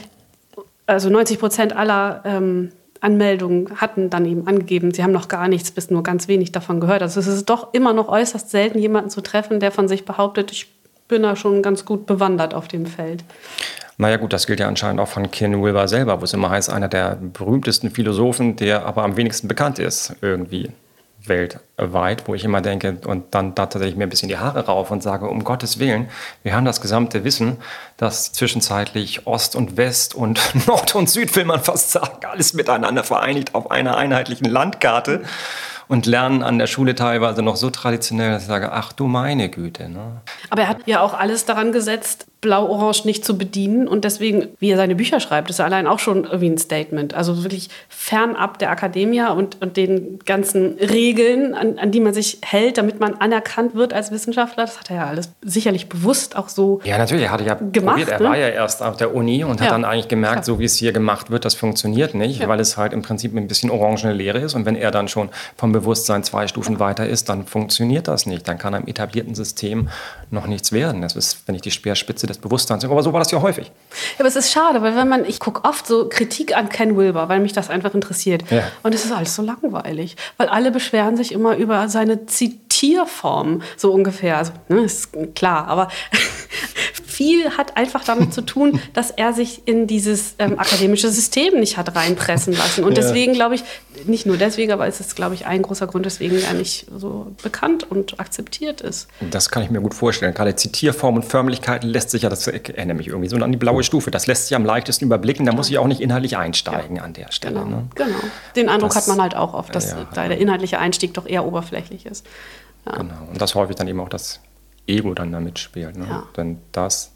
[0.88, 5.72] also 90 Prozent aller ähm, Anmeldungen hatten dann eben angegeben, sie haben noch gar nichts
[5.72, 7.02] bis nur ganz wenig davon gehört.
[7.02, 10.52] Also es ist doch immer noch äußerst selten, jemanden zu treffen, der von sich behauptet,
[10.52, 10.68] ich
[11.08, 13.24] bin da schon ganz gut bewandert auf dem Feld.
[13.98, 16.70] Naja gut, das gilt ja anscheinend auch von Ken Wilber selber, wo es immer heißt,
[16.70, 20.72] einer der berühmtesten Philosophen, der aber am wenigsten bekannt ist irgendwie
[21.26, 24.92] weltweit, wo ich immer denke und dann da tatsächlich mir ein bisschen die Haare rauf
[24.92, 26.10] und sage, um Gottes Willen,
[26.44, 27.58] wir haben das gesamte Wissen,
[27.98, 33.04] dass zwischenzeitlich Ost und West und Nord und Süd, will man fast sagen, alles miteinander
[33.04, 35.24] vereinigt auf einer einheitlichen Landkarte
[35.88, 39.50] und lernen an der Schule teilweise noch so traditionell, dass ich sage, ach du meine
[39.50, 39.90] Güte.
[39.90, 40.22] Ne?
[40.50, 44.72] Aber er hat ja auch alles daran gesetzt, Blau-Orange nicht zu bedienen und deswegen, wie
[44.72, 47.14] er seine Bücher schreibt, ist allein auch schon irgendwie ein Statement.
[47.14, 52.40] Also wirklich fernab der Akademie und, und den ganzen Regeln, an, an die man sich
[52.42, 54.66] hält, damit man anerkannt wird als Wissenschaftler.
[54.66, 57.26] Das hat er ja alles sicherlich bewusst auch so Ja, natürlich.
[57.26, 58.10] Er hat ja gemacht, probiert.
[58.10, 58.26] Er ne?
[58.26, 59.74] war ja erst auf der Uni und hat ja.
[59.74, 62.48] dann eigentlich gemerkt, so wie es hier gemacht wird, das funktioniert nicht, ja.
[62.48, 64.56] weil es halt im Prinzip ein bisschen orangene Lehre ist.
[64.56, 68.48] Und wenn er dann schon vom Bewusstsein zwei Stufen weiter ist, dann funktioniert das nicht.
[68.48, 69.90] Dann kann er im etablierten System
[70.32, 71.04] noch nichts werden.
[71.04, 72.84] Das ist, wenn ich die Speerspitze des Bewusstseins.
[72.86, 73.68] Aber so war das ja häufig.
[73.68, 76.98] Ja, aber es ist schade, weil wenn man, ich gucke oft so Kritik an Ken
[76.98, 78.44] Wilber, weil mich das einfach interessiert.
[78.50, 78.64] Ja.
[78.84, 83.92] Und es ist alles so langweilig, weil alle beschweren sich immer über seine Zitierform, so
[83.92, 84.38] ungefähr.
[84.38, 85.90] Also, ne, ist klar, aber
[87.22, 91.78] viel hat einfach damit zu tun, dass er sich in dieses ähm, akademische System nicht
[91.78, 92.84] hat reinpressen lassen.
[92.84, 93.04] Und ja.
[93.04, 93.64] deswegen glaube ich,
[94.06, 97.28] nicht nur deswegen, aber es ist, glaube ich, ein großer Grund, weswegen er nicht so
[97.44, 99.08] bekannt und akzeptiert ist.
[99.30, 100.34] Das kann ich mir gut vorstellen.
[100.34, 103.84] Gerade Zitierform und Förmlichkeit lässt sich ja, das erinnert mich irgendwie so an die blaue
[103.84, 105.46] Stufe, das lässt sich am leichtesten überblicken.
[105.46, 107.04] Da muss ich auch nicht inhaltlich einsteigen ja.
[107.04, 107.60] an der Stelle.
[107.60, 107.88] Genau, ne?
[107.94, 108.20] genau.
[108.56, 111.28] Den Eindruck das, hat man halt auch oft, dass ja, da der inhaltliche Einstieg doch
[111.28, 112.26] eher oberflächlich ist.
[112.86, 113.14] Genau.
[113.30, 114.40] Und das häufig dann eben auch das
[114.88, 115.98] Ego dann damit spielt.
[115.98, 116.06] Ne?
[116.10, 116.24] Ja.
[116.36, 117.11] Denn das.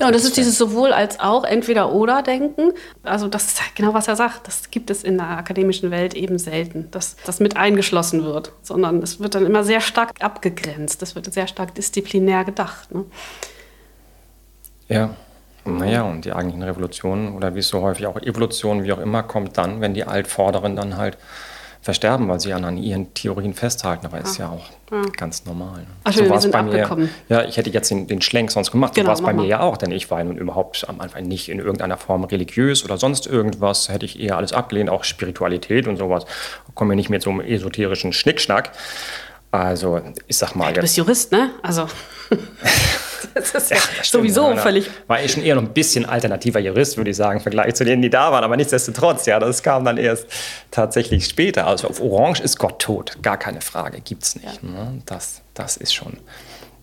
[0.00, 2.72] Ja, und das ist dieses sowohl als auch, entweder oder denken.
[3.02, 4.46] Also das ist halt genau, was er sagt.
[4.46, 9.02] Das gibt es in der akademischen Welt eben selten, dass das mit eingeschlossen wird, sondern
[9.02, 11.02] es wird dann immer sehr stark abgegrenzt.
[11.02, 12.90] Das wird sehr stark disziplinär gedacht.
[12.94, 13.04] Ne?
[14.88, 15.10] Ja,
[15.66, 19.22] naja, und die eigentlichen Revolutionen oder wie es so häufig auch Evolution, wie auch immer,
[19.22, 21.18] kommt dann, wenn die Altvorderen dann halt
[21.82, 24.06] versterben, weil sie an ihren Theorien festhalten.
[24.06, 24.22] Aber ja.
[24.24, 25.02] ist ja auch ja.
[25.16, 25.80] ganz normal.
[25.80, 25.86] Ne?
[26.04, 28.70] Ach, schön, so wir sind bei mir, Ja, ich hätte jetzt den, den Schlenk sonst
[28.70, 28.94] gemacht.
[28.94, 31.24] Genau, so war es bei mir ja auch, denn ich war nun überhaupt am Anfang
[31.24, 33.88] nicht in irgendeiner Form religiös oder sonst irgendwas.
[33.88, 36.24] Hätte ich eher alles abgelehnt, auch Spiritualität und sowas.
[36.74, 38.72] Kommen wir nicht so einem esoterischen Schnickschnack.
[39.50, 40.72] Also, ich sag mal.
[40.72, 41.50] Du bist Jurist, ne?
[41.62, 41.86] Also.
[43.34, 44.90] das ist ja, ja das sowieso ja, völlig.
[45.06, 47.84] War ich schon eher noch ein bisschen alternativer Jurist, würde ich sagen, im Vergleich zu
[47.84, 48.44] denen, die da waren.
[48.44, 50.26] Aber nichtsdestotrotz, ja, das kam dann erst
[50.70, 51.66] tatsächlich später.
[51.66, 54.62] Also auf Orange ist Gott tot, gar keine Frage, gibt's nicht.
[54.62, 55.00] Ne?
[55.06, 56.18] Das, das ist schon,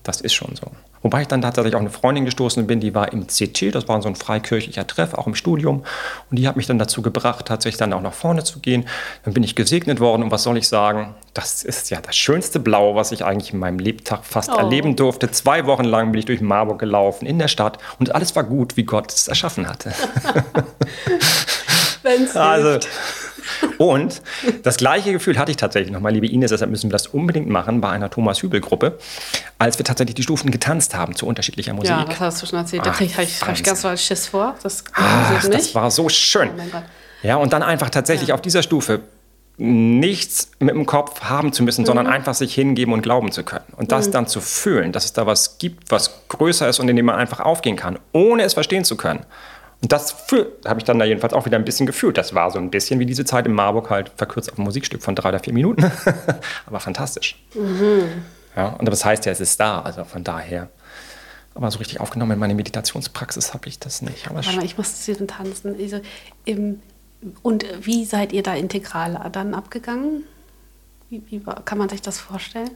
[0.04, 0.72] das ist schon so.
[1.02, 4.02] Wobei ich dann tatsächlich auch eine Freundin gestoßen bin, die war im CT, das war
[4.02, 5.84] so ein freikirchlicher Treff, auch im Studium.
[6.30, 8.86] Und die hat mich dann dazu gebracht, tatsächlich dann auch nach vorne zu gehen.
[9.24, 11.16] Dann bin ich gesegnet worden und was soll ich sagen?
[11.34, 14.58] Das ist ja das schönste Blau, was ich eigentlich in meinem Lebtag fast oh.
[14.58, 15.30] erleben durfte.
[15.32, 18.78] Zwei Wochen lang bin ich durch Marburg gelaufen, in der Stadt und alles war gut,
[18.78, 19.94] wie Gott es erschaffen hatte.
[22.08, 22.88] Wenn's also, hilft.
[23.78, 24.22] Und
[24.64, 27.82] das gleiche Gefühl hatte ich tatsächlich nochmal, liebe Ines, deshalb müssen wir das unbedingt machen
[27.82, 28.98] bei einer Thomas-Hübel-Gruppe,
[29.58, 31.92] als wir tatsächlich die Stufen getanzt haben zu unterschiedlicher Musik.
[31.92, 32.86] Ja, das hast du schon erzählt.
[32.86, 34.56] da kriege ich, ich ganz so Schiss vor.
[34.64, 36.50] Das, Ach, das war so schön.
[36.58, 36.78] Oh
[37.24, 38.36] ja, und dann einfach tatsächlich ja.
[38.36, 39.02] auf dieser Stufe
[39.60, 41.88] nichts mit dem Kopf haben zu müssen, mhm.
[41.88, 43.66] sondern einfach sich hingeben und glauben zu können.
[43.76, 44.12] Und das mhm.
[44.12, 47.16] dann zu fühlen, dass es da was gibt, was größer ist und in dem man
[47.16, 49.26] einfach aufgehen kann, ohne es verstehen zu können.
[49.82, 50.28] Und das
[50.66, 52.18] habe ich dann da jedenfalls auch wieder ein bisschen gefühlt.
[52.18, 55.04] Das war so ein bisschen wie diese Zeit in Marburg halt verkürzt auf ein Musikstück
[55.04, 55.84] von drei oder vier Minuten.
[56.66, 57.36] Aber fantastisch.
[57.54, 58.24] Mhm.
[58.56, 59.82] Ja, und das heißt ja, es ist da.
[59.82, 60.70] Also von daher.
[61.54, 64.30] Aber so richtig aufgenommen in meine Meditationspraxis habe ich das nicht.
[64.30, 65.76] Aber Warte ich muss zu diesem Tanzen.
[65.80, 66.00] Also,
[66.46, 66.82] im,
[67.44, 70.24] Und wie seid ihr da integral dann abgegangen?
[71.10, 72.72] Wie, wie kann man sich das vorstellen?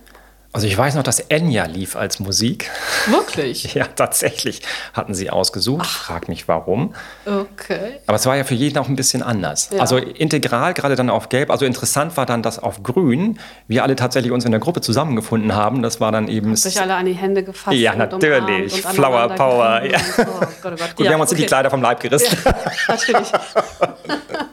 [0.53, 2.69] Also ich weiß noch, dass Enya lief als Musik.
[3.07, 3.73] Wirklich?
[3.73, 4.61] ja, tatsächlich
[4.93, 5.83] hatten sie ausgesucht.
[5.85, 6.05] Ach.
[6.05, 6.93] Frag mich warum.
[7.25, 7.99] Okay.
[8.05, 9.69] Aber es war ja für jeden auch ein bisschen anders.
[9.71, 9.79] Ja.
[9.79, 11.51] Also integral, gerade dann auf Gelb.
[11.51, 15.55] Also interessant war dann, dass auf Grün wir alle tatsächlich uns in der Gruppe zusammengefunden
[15.55, 15.81] haben.
[15.81, 16.53] Das war dann eben...
[16.57, 17.77] Sich alle an die Hände gefasst.
[17.77, 18.81] Ja, natürlich.
[18.81, 19.83] Flower Power.
[19.85, 19.99] Ja.
[20.17, 20.95] Oh Gott, oh Gott.
[20.95, 21.41] Gut, ja, wir haben uns okay.
[21.41, 22.37] die Kleider vom Leib gerissen.
[22.43, 22.55] Ja,
[22.89, 23.31] natürlich.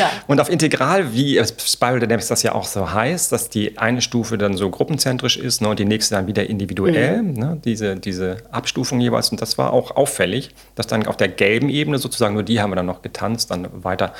[0.00, 0.10] Ja.
[0.26, 4.38] Und auf Integral, wie Spiral Dynamics das ja auch so heißt, dass die eine Stufe
[4.38, 7.32] dann so gruppenzentrisch ist ne, und die nächste dann wieder individuell, mhm.
[7.34, 9.28] ne, diese, diese Abstufung jeweils.
[9.28, 12.70] Und das war auch auffällig, dass dann auf der gelben Ebene sozusagen, nur die haben
[12.70, 14.14] wir dann noch getanzt, dann weiter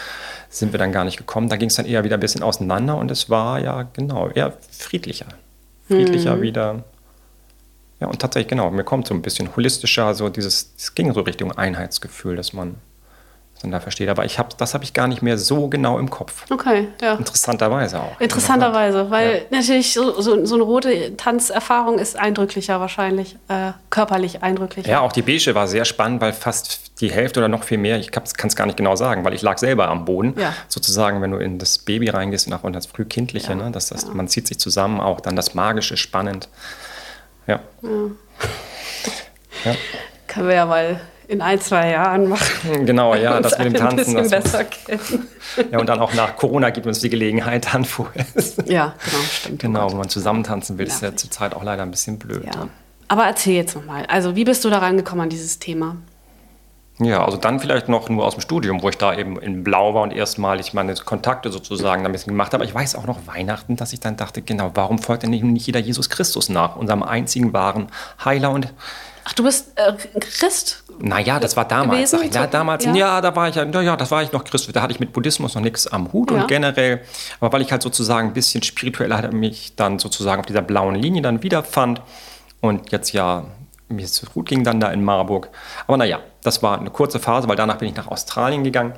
[0.51, 1.49] sind wir dann gar nicht gekommen.
[1.49, 4.53] Da ging es dann eher wieder ein bisschen auseinander und es war ja genau eher
[4.71, 5.27] friedlicher.
[5.88, 6.43] Friedlicher mhm.
[6.43, 6.85] wieder.
[8.01, 11.21] Ja, und tatsächlich, genau, mir kommt so ein bisschen holistischer, so dieses, es ging so
[11.21, 12.77] Richtung Einheitsgefühl, dass man
[13.68, 14.09] da versteht.
[14.09, 16.44] Aber ich hab, das habe ich gar nicht mehr so genau im Kopf.
[16.51, 17.14] Okay, ja.
[17.14, 18.20] Interessanterweise auch.
[18.20, 19.59] Interessanterweise, weil ja.
[19.59, 24.88] natürlich so, so, so, eine rote Tanzerfahrung ist eindrücklicher wahrscheinlich, äh, körperlich eindrücklicher.
[24.88, 27.99] Ja, auch die Beige war sehr spannend, weil fast die Hälfte oder noch viel mehr,
[27.99, 30.35] ich kann es gar nicht genau sagen, weil ich lag selber am Boden.
[30.38, 30.55] Ja.
[30.68, 33.57] Sozusagen, wenn du in das Baby reingehst und auch in das Frühkindliche, ja.
[33.57, 36.49] ne, das, das, man zieht sich zusammen, auch dann das Magische, spannend.
[37.46, 37.61] Ja.
[39.64, 39.75] ja.
[40.27, 42.87] Können wir ja mal in ein, zwei Jahren machen.
[42.87, 44.16] Genau, ja, das mit dem Tanzen.
[44.16, 45.29] Ein das besser kennen.
[45.71, 48.27] Ja, und dann auch nach Corona gibt uns die Gelegenheit dann vorher.
[48.66, 49.62] Ja, genau, stimmt.
[49.62, 52.47] Genau, wenn man zusammen tanzen will, ist ja zurzeit auch leider ein bisschen blöd.
[52.47, 52.69] Ja.
[53.07, 55.97] Aber erzähl jetzt nochmal, also wie bist du da rangekommen an dieses Thema?
[56.99, 59.95] Ja, also dann vielleicht noch nur aus dem Studium, wo ich da eben in Blau
[59.95, 62.62] war und erstmalig meine Kontakte sozusagen ein bisschen gemacht habe.
[62.62, 65.66] Aber ich weiß auch noch Weihnachten, dass ich dann dachte, genau, warum folgt denn nicht
[65.66, 67.87] jeder Jesus Christus nach, unserem einzigen wahren
[68.23, 68.75] Heiler und
[69.24, 70.83] Ach, du bist äh, Christ?
[70.98, 72.11] Naja, das war damals.
[72.11, 72.94] Gewesen, ja, damals, ja.
[72.94, 73.20] ja.
[73.20, 74.74] da war ich ja, ja, das war ich noch Christ.
[74.74, 76.42] Da hatte ich mit Buddhismus noch nichts am Hut ja.
[76.42, 77.00] und generell,
[77.40, 80.94] aber weil ich halt sozusagen ein bisschen spiritueller hatte, mich dann sozusagen auf dieser blauen
[80.94, 82.02] Linie dann wiederfand
[82.61, 83.44] und jetzt ja
[83.88, 85.48] mir es gut ging dann da in Marburg.
[85.87, 88.94] Aber naja, das war eine kurze Phase, weil danach bin ich nach Australien gegangen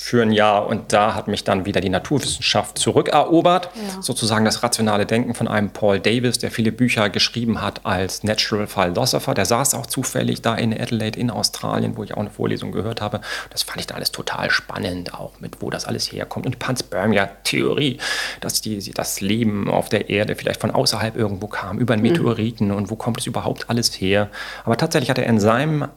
[0.00, 3.68] für ein Jahr und da hat mich dann wieder die Naturwissenschaft zurückerobert.
[3.74, 4.00] Ja.
[4.00, 8.68] Sozusagen das rationale Denken von einem Paul Davis, der viele Bücher geschrieben hat als Natural
[8.68, 9.34] Philosopher.
[9.34, 13.00] Der saß auch zufällig da in Adelaide in Australien, wo ich auch eine Vorlesung gehört
[13.00, 13.20] habe.
[13.50, 16.46] Das fand ich da alles total spannend, auch mit wo das alles herkommt.
[16.46, 17.98] Und die Panspermia-Theorie,
[18.40, 22.12] dass die, das Leben auf der Erde vielleicht von außerhalb irgendwo kam, über einen mhm.
[22.12, 22.76] Meteoriten mhm.
[22.76, 24.28] und wo kommt es überhaupt alles her.
[24.64, 25.88] Aber tatsächlich hat er in seinem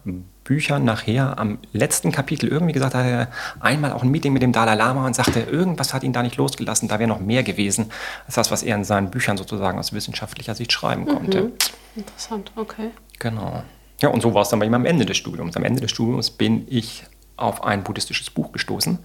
[0.43, 3.27] Büchern nachher am letzten Kapitel irgendwie gesagt, hat er
[3.59, 6.37] einmal auch ein Meeting mit dem Dalai Lama und sagte, irgendwas hat ihn da nicht
[6.37, 7.91] losgelassen, da wäre noch mehr gewesen
[8.25, 11.43] als das, was er in seinen Büchern sozusagen aus wissenschaftlicher Sicht schreiben konnte.
[11.43, 11.51] Mhm.
[11.95, 12.89] Interessant, okay.
[13.19, 13.63] Genau.
[14.01, 15.55] Ja, und so war es dann bei ihm am Ende des Studiums.
[15.55, 17.03] Am Ende des Studiums bin ich
[17.37, 18.99] auf ein buddhistisches Buch gestoßen.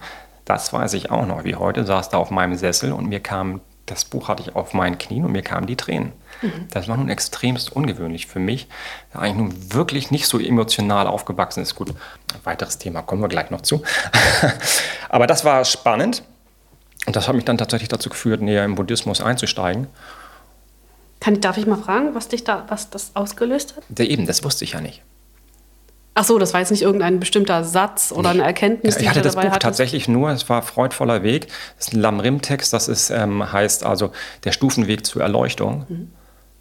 [0.45, 3.61] Das weiß ich auch noch, wie heute, saß da auf meinem Sessel und mir kam,
[3.85, 6.13] das Buch hatte ich auf meinen Knien und mir kamen die Tränen.
[6.41, 6.67] Mhm.
[6.71, 8.67] Das war nun extremst ungewöhnlich für mich,
[9.13, 11.75] der eigentlich nun wirklich nicht so emotional aufgewachsen ist.
[11.75, 11.95] Gut, ein
[12.43, 13.83] weiteres Thema kommen wir gleich noch zu.
[15.09, 16.23] Aber das war spannend
[17.05, 19.87] und das hat mich dann tatsächlich dazu geführt, näher im Buddhismus einzusteigen.
[21.19, 23.83] Kann, darf ich mal fragen, was dich da, was das ausgelöst hat?
[23.97, 25.01] Ja, eben, das wusste ich ja nicht.
[26.19, 29.21] Ach so, das war jetzt nicht irgendein bestimmter Satz oder eine Erkenntnis, die ich hatte
[29.21, 29.61] das Buch hattest?
[29.61, 31.47] tatsächlich nur, es war freudvoller Weg.
[31.77, 34.11] Das ist ein Lamrim-Text, das ist, ähm, heißt also
[34.43, 35.85] der Stufenweg zur Erleuchtung.
[35.87, 36.11] Mhm.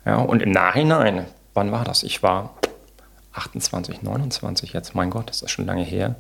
[0.07, 2.05] Ja, und im Nachhinein, wann war das?
[2.05, 2.55] Ich war
[3.35, 6.15] 28, 29 jetzt, mein Gott, das ist schon lange her.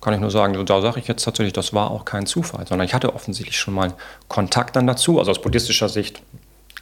[0.00, 2.86] Kann ich nur sagen, da sage ich jetzt tatsächlich, das war auch kein Zufall, sondern
[2.86, 3.92] ich hatte offensichtlich schon mal
[4.28, 6.22] Kontakt dann dazu, also aus buddhistischer Sicht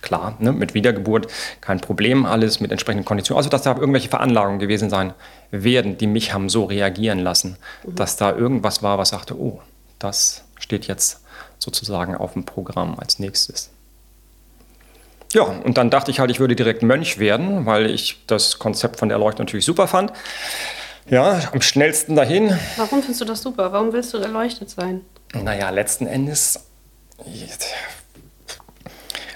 [0.02, 1.26] klar, ne, mit Wiedergeburt
[1.62, 3.38] kein Problem, alles mit entsprechenden Konditionen.
[3.38, 5.14] Also, dass da irgendwelche Veranlagungen gewesen sein
[5.50, 7.94] werden, die mich haben so reagieren lassen, mhm.
[7.94, 9.60] dass da irgendwas war, was sagte, oh,
[9.98, 11.22] das steht jetzt
[11.58, 13.70] sozusagen auf dem Programm als nächstes.
[15.36, 18.98] Ja, und dann dachte ich halt, ich würde direkt Mönch werden, weil ich das Konzept
[18.98, 20.10] von der Erleuchtung natürlich super fand.
[21.10, 22.58] Ja, am schnellsten dahin.
[22.78, 23.70] Warum findest du das super?
[23.70, 25.02] Warum willst du erleuchtet sein?
[25.34, 26.66] Naja, letzten Endes,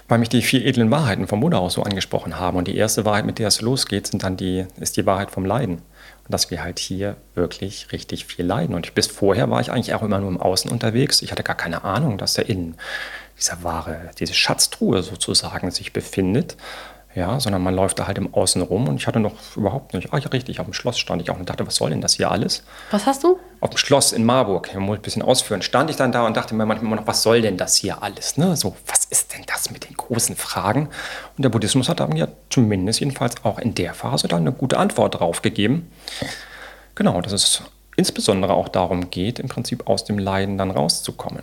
[0.09, 2.57] weil mich die vier edlen Wahrheiten vom Buddha auch so angesprochen haben.
[2.57, 5.45] Und die erste Wahrheit, mit der es losgeht, sind dann die, ist die Wahrheit vom
[5.45, 5.83] Leiden.
[6.25, 8.75] Und dass wir halt hier wirklich richtig viel leiden.
[8.75, 11.21] Und bis vorher war ich eigentlich auch immer nur im Außen unterwegs.
[11.21, 12.77] Ich hatte gar keine Ahnung, dass da innen
[13.41, 16.57] dieser wahre, diese Schatztruhe sozusagen sich befindet.
[17.13, 20.13] Ja, sondern man läuft da halt im Außen rum und ich hatte noch überhaupt nicht,
[20.13, 22.15] ah ja richtig, auf dem Schloss stand ich auch und dachte, was soll denn das
[22.15, 22.63] hier alles?
[22.93, 23.37] Was hast du?
[23.59, 26.37] Auf dem Schloss in Marburg, ich muss ein bisschen ausführen, stand ich dann da und
[26.37, 28.37] dachte mir manchmal noch, was soll denn das hier alles?
[28.37, 28.57] Ne?
[28.57, 30.89] So, was ist denn das mit den großen Fragen?
[31.37, 34.79] Und der Buddhismus hat da mir zumindest jedenfalls auch in der Phase dann eine gute
[34.79, 35.91] Antwort drauf gegeben.
[36.95, 37.65] Genau, das ist
[37.97, 41.43] insbesondere auch darum geht, im Prinzip aus dem Leiden dann rauszukommen.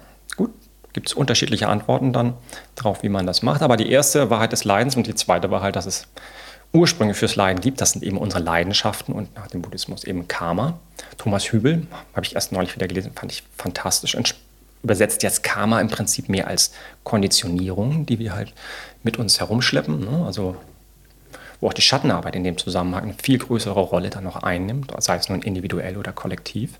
[0.97, 2.33] Gibt es unterschiedliche Antworten dann
[2.73, 3.61] darauf, wie man das macht.
[3.61, 6.07] Aber die erste Wahrheit des Leidens und die zweite Wahrheit, dass es
[6.73, 7.81] Ursprünge fürs Leiden gibt.
[7.81, 10.79] Das sind eben unsere Leidenschaften und nach dem Buddhismus eben Karma.
[11.19, 14.17] Thomas Hübel, habe ich erst neulich wieder gelesen, fand ich fantastisch.
[14.81, 18.55] Übersetzt jetzt Karma im Prinzip mehr als Konditionierung, die wir halt
[19.03, 19.99] mit uns herumschleppen.
[19.99, 20.25] Ne?
[20.25, 20.57] Also
[21.61, 25.17] wo auch die Schattenarbeit in dem Zusammenhang eine viel größere Rolle dann noch einnimmt, sei
[25.17, 26.79] es nun individuell oder kollektiv.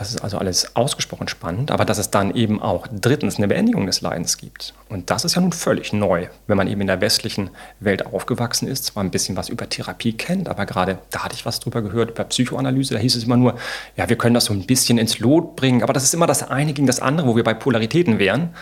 [0.00, 3.84] Das ist also alles ausgesprochen spannend, aber dass es dann eben auch drittens eine Beendigung
[3.84, 4.72] des Leidens gibt.
[4.88, 8.66] Und das ist ja nun völlig neu, wenn man eben in der westlichen Welt aufgewachsen
[8.66, 11.82] ist, zwar ein bisschen was über Therapie kennt, aber gerade da hatte ich was drüber
[11.82, 13.56] gehört, über Psychoanalyse, da hieß es immer nur,
[13.94, 16.48] ja, wir können das so ein bisschen ins Lot bringen, aber das ist immer das
[16.48, 18.54] eine gegen das andere, wo wir bei Polaritäten wären.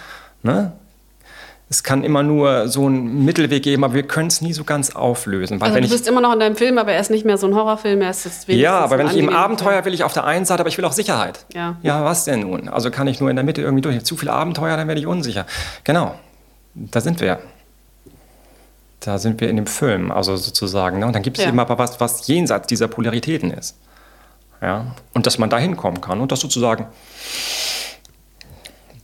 [0.43, 0.73] Ne?
[1.71, 4.97] Es kann immer nur so einen Mittelweg geben, aber wir können es nie so ganz
[4.97, 5.61] auflösen.
[5.61, 7.55] also du bist immer noch in deinem Film, aber er ist nicht mehr so ein
[7.55, 10.47] Horrorfilm, er ist jetzt Ja, aber wenn ich eben Abenteuer will ich auf der einen
[10.47, 11.45] Seite, aber ich will auch Sicherheit.
[11.53, 11.77] Ja.
[11.83, 12.69] Ja, was denn nun?
[12.69, 14.03] Also kann ich nur in der Mitte irgendwie durch.
[14.03, 15.45] Zu viel Abenteuer, dann werde ich unsicher.
[15.85, 16.15] Genau,
[16.75, 17.39] da sind wir.
[19.01, 21.01] Da sind wir in dem Film, also sozusagen.
[21.01, 21.07] Ne?
[21.07, 21.51] Und dann gibt es ja.
[21.51, 23.77] eben aber was, was jenseits dieser Polaritäten ist.
[24.63, 24.87] Ja?
[25.13, 26.87] Und dass man da hinkommen kann und das sozusagen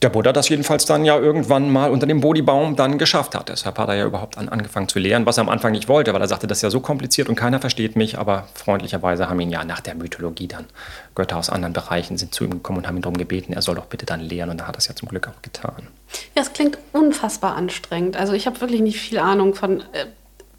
[0.04, 3.48] der Buddha das jedenfalls dann ja irgendwann mal unter dem Bodhibaum dann geschafft hat.
[3.48, 6.12] Deshalb hat er ja überhaupt an, angefangen zu lehren, was er am Anfang nicht wollte,
[6.12, 8.18] weil er sagte, das ist ja so kompliziert und keiner versteht mich.
[8.18, 10.66] Aber freundlicherweise haben ihn ja nach der Mythologie dann
[11.14, 13.76] Götter aus anderen Bereichen sind zu ihm gekommen und haben ihn darum gebeten, er soll
[13.76, 14.50] doch bitte dann lehren.
[14.50, 15.88] Und da hat er es ja zum Glück auch getan.
[16.36, 18.18] Ja, es klingt unfassbar anstrengend.
[18.18, 20.06] Also ich habe wirklich nicht viel Ahnung von äh,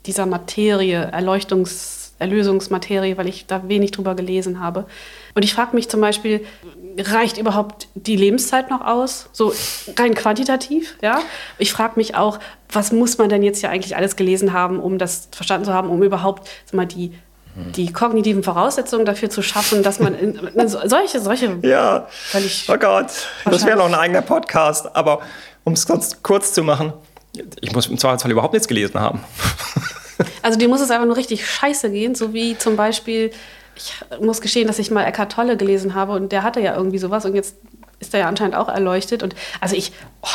[0.08, 4.86] dieser Materie, Erleuchtungs Erlösungsmaterie, weil ich da wenig drüber gelesen habe.
[5.34, 6.46] Und ich frage mich zum Beispiel,
[6.98, 9.30] reicht überhaupt die Lebenszeit noch aus?
[9.32, 9.54] So
[9.98, 11.20] rein quantitativ, ja?
[11.58, 14.98] Ich frage mich auch, was muss man denn jetzt ja eigentlich alles gelesen haben, um
[14.98, 17.14] das verstanden zu haben, um überhaupt sag mal, die
[17.56, 21.58] die kognitiven Voraussetzungen dafür zu schaffen, dass man in, in solche, solche.
[21.62, 22.06] Ja.
[22.10, 23.08] Völlig oh Gott,
[23.46, 24.94] das wäre noch ein eigener Podcast.
[24.94, 25.22] Aber
[25.64, 26.92] um es kurz, kurz zu machen,
[27.62, 29.24] ich muss im Zweifelsfall überhaupt nichts gelesen haben.
[30.42, 33.32] Also dir muss es einfach nur richtig scheiße gehen, so wie zum Beispiel,
[33.76, 36.98] ich muss gestehen, dass ich mal Eckhart Tolle gelesen habe und der hatte ja irgendwie
[36.98, 37.56] sowas und jetzt
[38.00, 39.24] ist er ja anscheinend auch erleuchtet.
[39.24, 40.28] Und also ich, oh,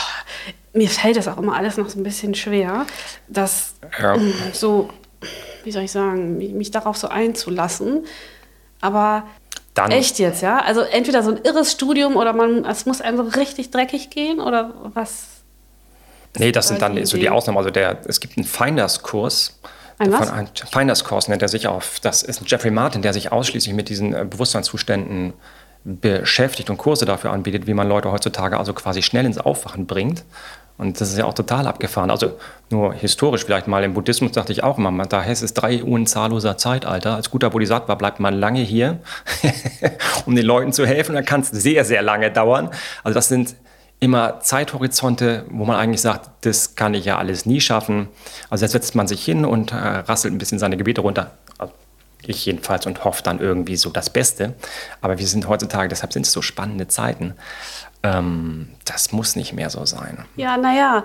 [0.73, 2.87] mir fällt das auch immer alles noch so ein bisschen schwer,
[3.29, 4.17] dass ja.
[4.53, 4.91] so,
[5.65, 8.05] wie soll ich sagen, mich darauf so einzulassen.
[8.81, 9.25] Aber
[9.75, 9.91] dann.
[9.91, 10.59] Echt jetzt, ja?
[10.59, 14.41] Also entweder so ein irres Studium oder man, es muss einem so richtig dreckig gehen
[14.41, 15.27] oder was?
[16.39, 17.59] Nee, das sind dann so die Ausnahmen.
[17.59, 19.59] Also der, es gibt einen Finders-Kurs.
[20.01, 20.31] Ein was?
[20.31, 22.01] Ein Finders-Kurs nennt er sich auf.
[22.01, 25.35] Das ist Jeffrey Martin, der sich ausschließlich mit diesen äh, Bewusstseinszuständen
[25.85, 30.25] beschäftigt und Kurse dafür anbietet, wie man Leute heutzutage also quasi schnell ins Aufwachen bringt.
[30.79, 32.11] Und das ist ja auch total abgefahren.
[32.11, 32.39] Also
[32.71, 36.57] nur historisch vielleicht mal im Buddhismus dachte ich auch immer, da heißt es drei unzahlloser
[36.57, 37.17] Zeitalter.
[37.17, 39.01] Als guter Bodhisattva bleibt man lange hier,
[40.25, 41.15] um den Leuten zu helfen.
[41.15, 42.71] Da kann es sehr, sehr lange dauern.
[43.05, 43.55] Also das sind
[44.01, 48.09] immer Zeithorizonte, wo man eigentlich sagt, das kann ich ja alles nie schaffen.
[48.49, 51.33] Also jetzt setzt man sich hin und äh, rasselt ein bisschen seine Gebete runter.
[51.59, 51.75] Also
[52.27, 54.55] ich jedenfalls und hoffe dann irgendwie so das Beste.
[55.03, 57.35] Aber wir sind heutzutage, deshalb sind es so spannende Zeiten.
[58.03, 60.25] Ähm, das muss nicht mehr so sein.
[60.37, 61.05] Ja, naja,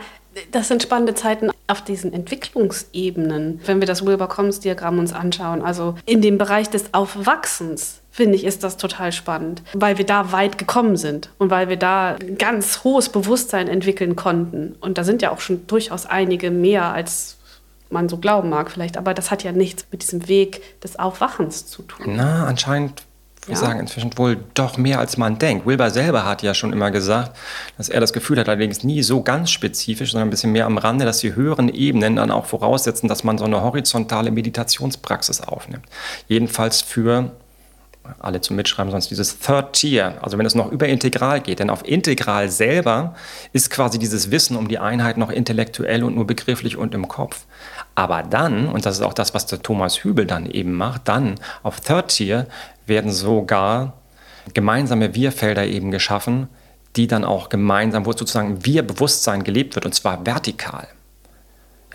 [0.51, 5.62] das sind spannende Zeiten auf diesen Entwicklungsebenen, wenn wir das Wilber-Commons-Diagramm uns anschauen.
[5.62, 10.32] Also in dem Bereich des Aufwachsens finde ich, ist das total spannend, weil wir da
[10.32, 14.78] weit gekommen sind und weil wir da ein ganz hohes Bewusstsein entwickeln konnten.
[14.80, 17.36] Und da sind ja auch schon durchaus einige mehr, als
[17.89, 18.95] man so glauben mag vielleicht.
[18.95, 22.13] Aber das hat ja nichts mit diesem Weg des Aufwachens zu tun.
[22.15, 23.04] Na, anscheinend
[23.49, 23.58] ja.
[23.58, 25.65] sagen, inzwischen wohl doch mehr als man denkt.
[25.65, 27.36] Wilber selber hat ja schon immer gesagt,
[27.78, 30.78] dass er das Gefühl hat, allerdings nie so ganz spezifisch, sondern ein bisschen mehr am
[30.78, 35.84] Rande, dass die höheren Ebenen dann auch voraussetzen, dass man so eine horizontale Meditationspraxis aufnimmt.
[36.30, 37.32] Jedenfalls für
[38.19, 41.59] alle zum Mitschreiben, sonst dieses Third Tier, also wenn es noch über Integral geht.
[41.59, 43.15] Denn auf Integral selber
[43.53, 47.45] ist quasi dieses Wissen um die Einheit noch intellektuell und nur begrifflich und im Kopf.
[47.95, 51.35] Aber dann, und das ist auch das, was der Thomas Hübel dann eben macht, dann
[51.63, 52.47] auf Third Tier
[52.85, 53.93] werden sogar
[54.53, 56.47] gemeinsame Wir-Felder eben geschaffen,
[56.95, 60.88] die dann auch gemeinsam, wo sozusagen Wir-Bewusstsein gelebt wird, und zwar vertikal.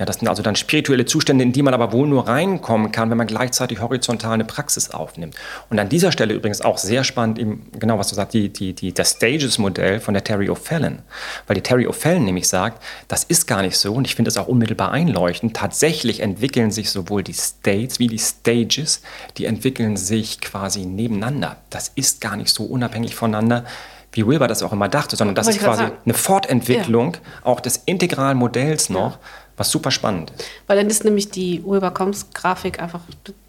[0.01, 3.11] Ja, das sind also dann spirituelle Zustände, in die man aber wohl nur reinkommen kann,
[3.11, 5.37] wenn man gleichzeitig horizontal eine Praxis aufnimmt.
[5.69, 8.73] Und an dieser Stelle übrigens auch sehr spannend, eben genau was du sagst, die, die,
[8.73, 11.01] die, das Stages-Modell von der Terry O'Fallon.
[11.47, 14.39] Weil die Terry O'Fallon nämlich sagt, das ist gar nicht so und ich finde es
[14.39, 15.55] auch unmittelbar einleuchtend.
[15.55, 19.03] Tatsächlich entwickeln sich sowohl die States wie die Stages,
[19.37, 21.59] die entwickeln sich quasi nebeneinander.
[21.69, 23.65] Das ist gar nicht so unabhängig voneinander
[24.13, 27.21] wie Wilber das auch immer dachte, sondern das ist quasi eine Fortentwicklung ja.
[27.45, 29.21] auch des integralen Modells noch, ja
[29.61, 30.45] was super spannend ist.
[30.67, 33.01] Weil dann ist nämlich die Urheberkommensgrafik einfach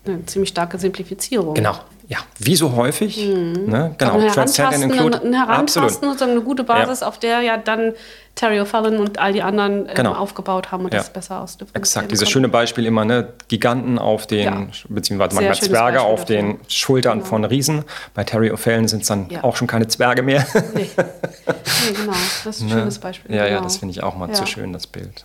[0.05, 1.53] eine ziemlich starke Simplifizierung.
[1.53, 3.26] Genau, ja, wie so häufig.
[3.26, 3.68] Mhm.
[3.68, 3.95] Ne?
[3.97, 5.22] Genau, ein Herantasten, include.
[5.22, 7.07] ein Herantasten sozusagen eine gute Basis, ja.
[7.07, 7.93] auf der ja dann
[8.36, 10.16] Terry O'Fallon und all die anderen ähm, genau.
[10.16, 10.99] aufgebaut haben und ja.
[10.99, 13.32] das besser ausdifferenzieren Exakt, dieses schöne Beispiel immer, ne?
[13.47, 14.68] Giganten auf den, ja.
[14.89, 17.30] beziehungsweise manchmal Zwerge Beispiel auf den Schultern genau.
[17.30, 17.86] von Riesen.
[18.14, 20.45] Bei Terry O'Fallon sind es dann auch schon keine Zwerge mehr.
[20.74, 20.89] Nee.
[20.97, 22.12] nee, genau,
[22.43, 22.74] das ist ein ne?
[22.74, 23.34] schönes Beispiel.
[23.34, 23.55] Ja, genau.
[23.55, 25.24] ja, das finde ich auch mal zu schön, das Bild.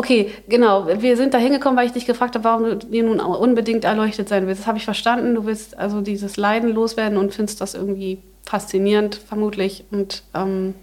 [0.00, 0.88] Okay, genau.
[1.02, 4.30] Wir sind da hingekommen, weil ich dich gefragt habe, warum du dir nun unbedingt erleuchtet
[4.30, 4.62] sein willst.
[4.62, 5.34] Das habe ich verstanden.
[5.34, 9.84] Du willst also dieses Leiden loswerden und findest das irgendwie faszinierend, vermutlich.
[9.90, 10.74] Und ähm,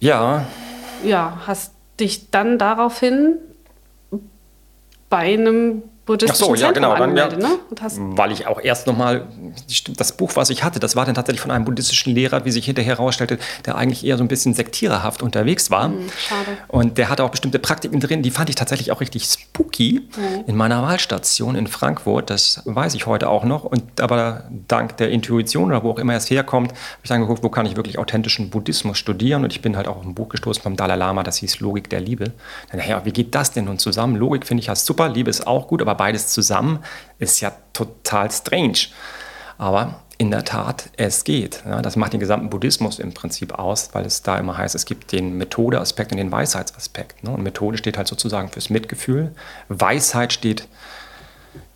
[0.00, 0.44] ja.
[1.04, 3.36] Ja, hast dich dann daraufhin
[5.08, 6.96] bei einem buddhistischen Ach so, ja, genau.
[6.96, 7.58] Dann, ja, ne?
[8.16, 9.26] weil ich auch erst nochmal,
[9.96, 12.66] das Buch, was ich hatte, das war dann tatsächlich von einem buddhistischen Lehrer, wie sich
[12.66, 15.88] hinterher herausstellte, der eigentlich eher so ein bisschen sektiererhaft unterwegs war.
[15.88, 16.58] Mhm, schade.
[16.68, 20.44] Und der hatte auch bestimmte Praktiken drin, die fand ich tatsächlich auch richtig spooky mhm.
[20.46, 22.30] in meiner Wahlstation in Frankfurt.
[22.30, 23.64] Das weiß ich heute auch noch.
[23.64, 27.42] Und aber dank der Intuition oder wo auch immer es herkommt, habe ich dann geguckt,
[27.42, 29.44] wo kann ich wirklich authentischen Buddhismus studieren.
[29.44, 31.88] Und ich bin halt auch auf ein Buch gestoßen vom Dalai Lama, das hieß Logik
[31.88, 32.32] der Liebe.
[32.70, 34.16] Dann, ja, wie geht das denn nun zusammen?
[34.16, 36.80] Logik finde ich ja super, Liebe ist auch gut, aber beides zusammen
[37.20, 38.88] ist ja total strange.
[39.56, 41.62] Aber in der Tat, es geht.
[41.64, 44.84] Ja, das macht den gesamten Buddhismus im Prinzip aus, weil es da immer heißt, es
[44.84, 47.22] gibt den Methodeaspekt und den Weisheitsaspekt.
[47.22, 47.30] Ne?
[47.30, 49.32] Und Methode steht halt sozusagen fürs Mitgefühl.
[49.68, 50.66] Weisheit steht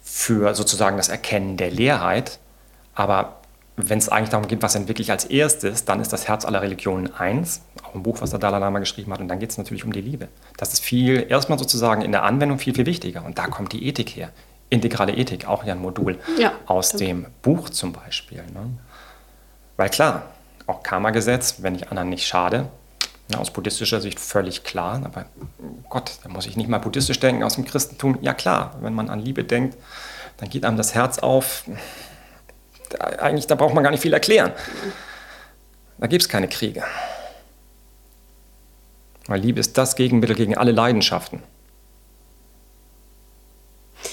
[0.03, 2.41] für sozusagen das Erkennen der Leerheit.
[2.97, 3.37] Aber
[3.77, 6.63] wenn es eigentlich darum geht, was denn wirklich als erstes, dann ist das Herz aller
[6.63, 7.63] Religionen eins,
[7.97, 10.01] ein Buch, was der Dalai Lama geschrieben hat, und dann geht es natürlich um die
[10.01, 10.29] Liebe.
[10.57, 13.25] Das ist viel, erstmal sozusagen in der Anwendung viel, viel wichtiger.
[13.25, 14.31] Und da kommt die Ethik her.
[14.69, 17.01] Integrale Ethik, auch ja ein Modul ja, aus stimmt.
[17.01, 18.39] dem Buch zum Beispiel.
[18.39, 18.79] Ne?
[19.77, 20.23] Weil klar,
[20.67, 22.69] auch Karma-Gesetz, wenn ich anderen nicht schade,
[23.29, 25.27] na, aus buddhistischer Sicht völlig klar, aber
[25.89, 28.19] Gott, da muss ich nicht mal buddhistisch denken aus dem Christentum.
[28.23, 29.77] Ja klar, wenn man an Liebe denkt,
[30.37, 31.65] dann geht einem das Herz auf
[33.19, 34.53] eigentlich, da braucht man gar nicht viel erklären.
[35.99, 36.85] Da gibt es keine Kriege.
[39.27, 41.43] Weil Liebe ist das Gegenmittel gegen alle Leidenschaften.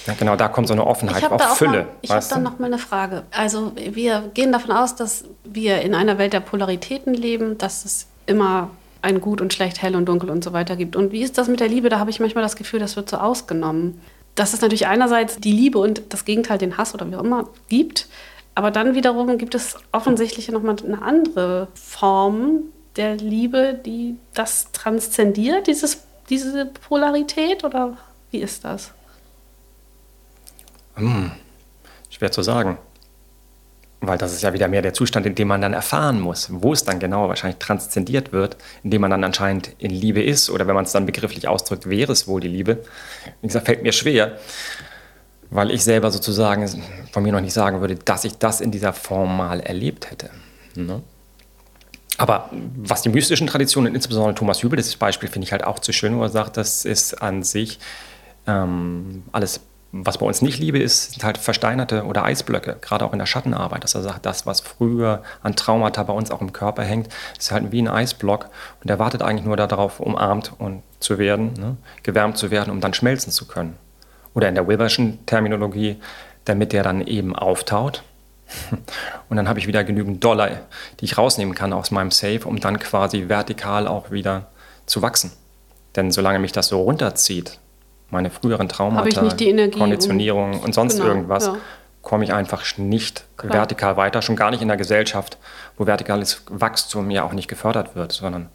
[0.08, 1.84] Ja, genau, da kommt so eine Offenheit, auch, auch Fülle.
[1.84, 3.24] Mal, ich habe dann noch mal eine Frage.
[3.32, 8.08] Also wir gehen davon aus, dass wir in einer Welt der Polaritäten leben, dass es
[8.26, 8.70] immer
[9.02, 10.96] ein Gut und Schlecht, Hell und Dunkel und so weiter gibt.
[10.96, 11.90] Und wie ist das mit der Liebe?
[11.90, 14.02] Da habe ich manchmal das Gefühl, das wird so ausgenommen.
[14.36, 17.50] Dass es natürlich einerseits die Liebe und das Gegenteil, den Hass oder wie auch immer,
[17.68, 18.08] gibt.
[18.56, 22.64] Aber dann wiederum gibt es offensichtlich nochmal eine andere Form
[22.96, 27.64] der Liebe, die das transzendiert, dieses, diese Polarität?
[27.64, 27.98] Oder
[28.32, 28.92] wie ist das?
[30.96, 31.32] Hm,
[32.10, 32.78] schwer zu sagen.
[34.02, 36.74] Weil das ist ja wieder mehr der Zustand, in dem man dann erfahren muss, wo
[36.74, 40.50] es dann genau wahrscheinlich transzendiert wird, in dem man dann anscheinend in Liebe ist.
[40.50, 42.84] Oder wenn man es dann begrifflich ausdrückt, wäre es wohl die Liebe.
[43.42, 44.38] Wie gesagt, fällt mir schwer
[45.54, 46.68] weil ich selber sozusagen
[47.12, 50.32] von mir noch nicht sagen würde, dass ich das in dieser Form mal erlebt hätte.
[50.76, 51.04] Ne?
[52.18, 55.94] Aber was die mystischen Traditionen, insbesondere Thomas Hübel, das Beispiel finde ich halt auch zu
[55.94, 57.80] schön, wo er sagt, das ist an sich
[58.46, 59.62] ähm, alles,
[59.92, 63.26] was bei uns nicht Liebe ist, sind halt versteinerte oder Eisblöcke, gerade auch in der
[63.26, 67.10] Schattenarbeit, dass er sagt, das, was früher an Traumata bei uns auch im Körper hängt,
[67.38, 68.50] ist halt wie ein Eisblock
[68.82, 71.78] und der wartet eigentlich nur darauf, umarmt und zu werden, ne?
[72.04, 73.78] gewärmt zu werden, um dann schmelzen zu können
[74.34, 75.98] oder in der Wilberschen Terminologie,
[76.46, 78.04] damit der dann eben auftaut.
[79.30, 80.50] Und dann habe ich wieder genügend Dollar,
[81.00, 84.48] die ich rausnehmen kann aus meinem Safe, um dann quasi vertikal auch wieder
[84.86, 85.32] zu wachsen.
[85.96, 87.60] Denn solange mich das so runterzieht,
[88.10, 89.22] meine früheren Traumata,
[89.78, 91.58] Konditionierung und sonst genau, irgendwas, ja.
[92.02, 93.54] komme ich einfach nicht Klar.
[93.54, 95.38] vertikal weiter, schon gar nicht in der Gesellschaft,
[95.78, 98.50] wo vertikales Wachstum ja auch nicht gefördert wird, sondern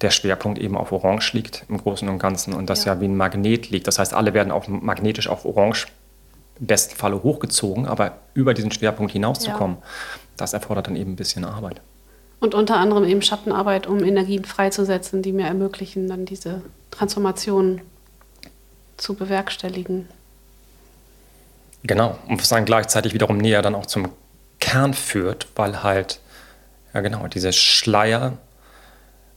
[0.00, 3.06] der Schwerpunkt eben auf Orange liegt im Großen und Ganzen und das ja, ja wie
[3.06, 3.86] ein Magnet liegt.
[3.86, 5.86] Das heißt, alle werden auch magnetisch auf Orange
[6.60, 9.84] im besten Falle hochgezogen, aber über diesen Schwerpunkt hinauszukommen, ja.
[10.36, 11.80] das erfordert dann eben ein bisschen Arbeit.
[12.40, 17.80] Und unter anderem eben Schattenarbeit, um Energien freizusetzen, die mir ermöglichen, dann diese Transformation
[18.96, 20.08] zu bewerkstelligen.
[21.82, 24.10] Genau, und was dann gleichzeitig wiederum näher dann auch zum
[24.60, 26.20] Kern führt, weil halt,
[26.92, 28.38] ja genau, diese Schleier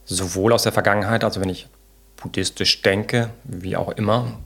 [0.04, 1.68] sowohl aus der Vergangenheit, also wenn ich
[2.16, 4.38] buddhistisch denke, wie auch immer,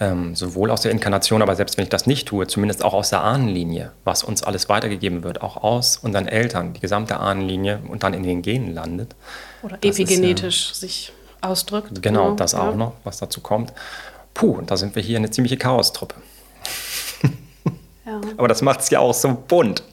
[0.00, 3.10] ähm, sowohl aus der Inkarnation, aber selbst wenn ich das nicht tue, zumindest auch aus
[3.10, 8.02] der Ahnenlinie, was uns alles weitergegeben wird, auch aus unseren Eltern, die gesamte Ahnenlinie und
[8.02, 9.14] dann in den Genen landet.
[9.62, 12.02] Oder epigenetisch ist, äh, sich ausdrückt.
[12.02, 12.68] Genau, genau das ja.
[12.68, 13.72] auch noch, was dazu kommt.
[14.34, 16.16] Puh, da sind wir hier eine ziemliche Chaostruppe.
[18.04, 18.20] Ja.
[18.36, 19.84] aber das macht es ja auch so bunt.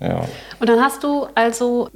[0.00, 0.26] Ja.
[0.58, 1.90] Und dann hast du also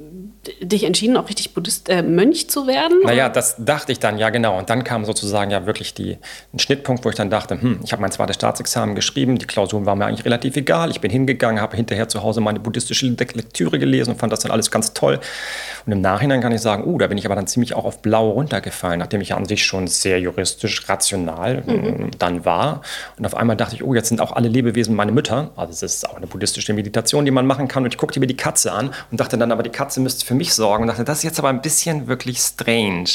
[0.61, 2.99] dich entschieden, auch richtig Buddhist, äh, Mönch zu werden?
[3.03, 4.57] Naja, das dachte ich dann, ja genau.
[4.57, 6.17] Und dann kam sozusagen ja wirklich die,
[6.53, 9.85] ein Schnittpunkt, wo ich dann dachte, hm, ich habe mein zweites Staatsexamen geschrieben, die Klausuren
[9.85, 10.91] waren mir eigentlich relativ egal.
[10.91, 14.51] Ich bin hingegangen, habe hinterher zu Hause meine buddhistische Lektüre gelesen und fand das dann
[14.51, 15.19] alles ganz toll.
[15.85, 18.01] Und im Nachhinein kann ich sagen, oh, da bin ich aber dann ziemlich auch auf
[18.01, 21.77] blau runtergefallen, nachdem ich an sich schon sehr juristisch, rational mhm.
[21.77, 22.81] Äh, dann war.
[23.17, 25.51] Und auf einmal dachte ich, oh, jetzt sind auch alle Lebewesen meine Mütter.
[25.55, 27.83] Also es ist auch eine buddhistische Meditation, die man machen kann.
[27.83, 30.33] Und ich guckte mir die Katze an und dachte dann, aber die Katze müsste für
[30.37, 30.83] mich sorgen.
[30.83, 33.09] Und dachte, das ist jetzt aber ein bisschen wirklich strange.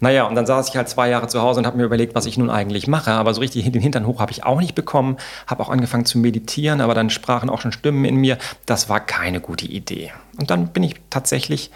[0.00, 2.26] Naja, und dann saß ich halt zwei Jahre zu Hause und habe mir überlegt, was
[2.26, 3.12] ich nun eigentlich mache.
[3.12, 5.16] Aber so richtig den Hintern hoch habe ich auch nicht bekommen.
[5.46, 8.38] Habe auch angefangen zu meditieren, aber dann sprachen auch schon Stimmen in mir.
[8.66, 10.12] Das war keine gute Idee.
[10.38, 11.70] Und dann bin ich tatsächlich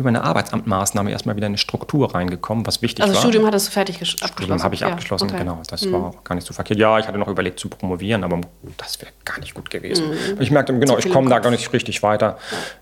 [0.00, 3.18] über eine Arbeitsamtmaßnahme erstmal wieder eine Struktur reingekommen, was wichtig also war.
[3.18, 4.32] Also Studium hattest du fertig abgeschlossen?
[4.32, 5.38] Studium habe ich abgeschlossen, okay.
[5.38, 5.60] genau.
[5.68, 5.92] Das mhm.
[5.92, 6.80] war auch gar nicht so verkehrt.
[6.80, 8.40] Ja, ich hatte noch überlegt zu promovieren, aber
[8.78, 10.08] das wäre gar nicht gut gewesen.
[10.08, 10.40] Mhm.
[10.40, 12.38] Ich merkte, genau, ich komme da gar nicht richtig weiter.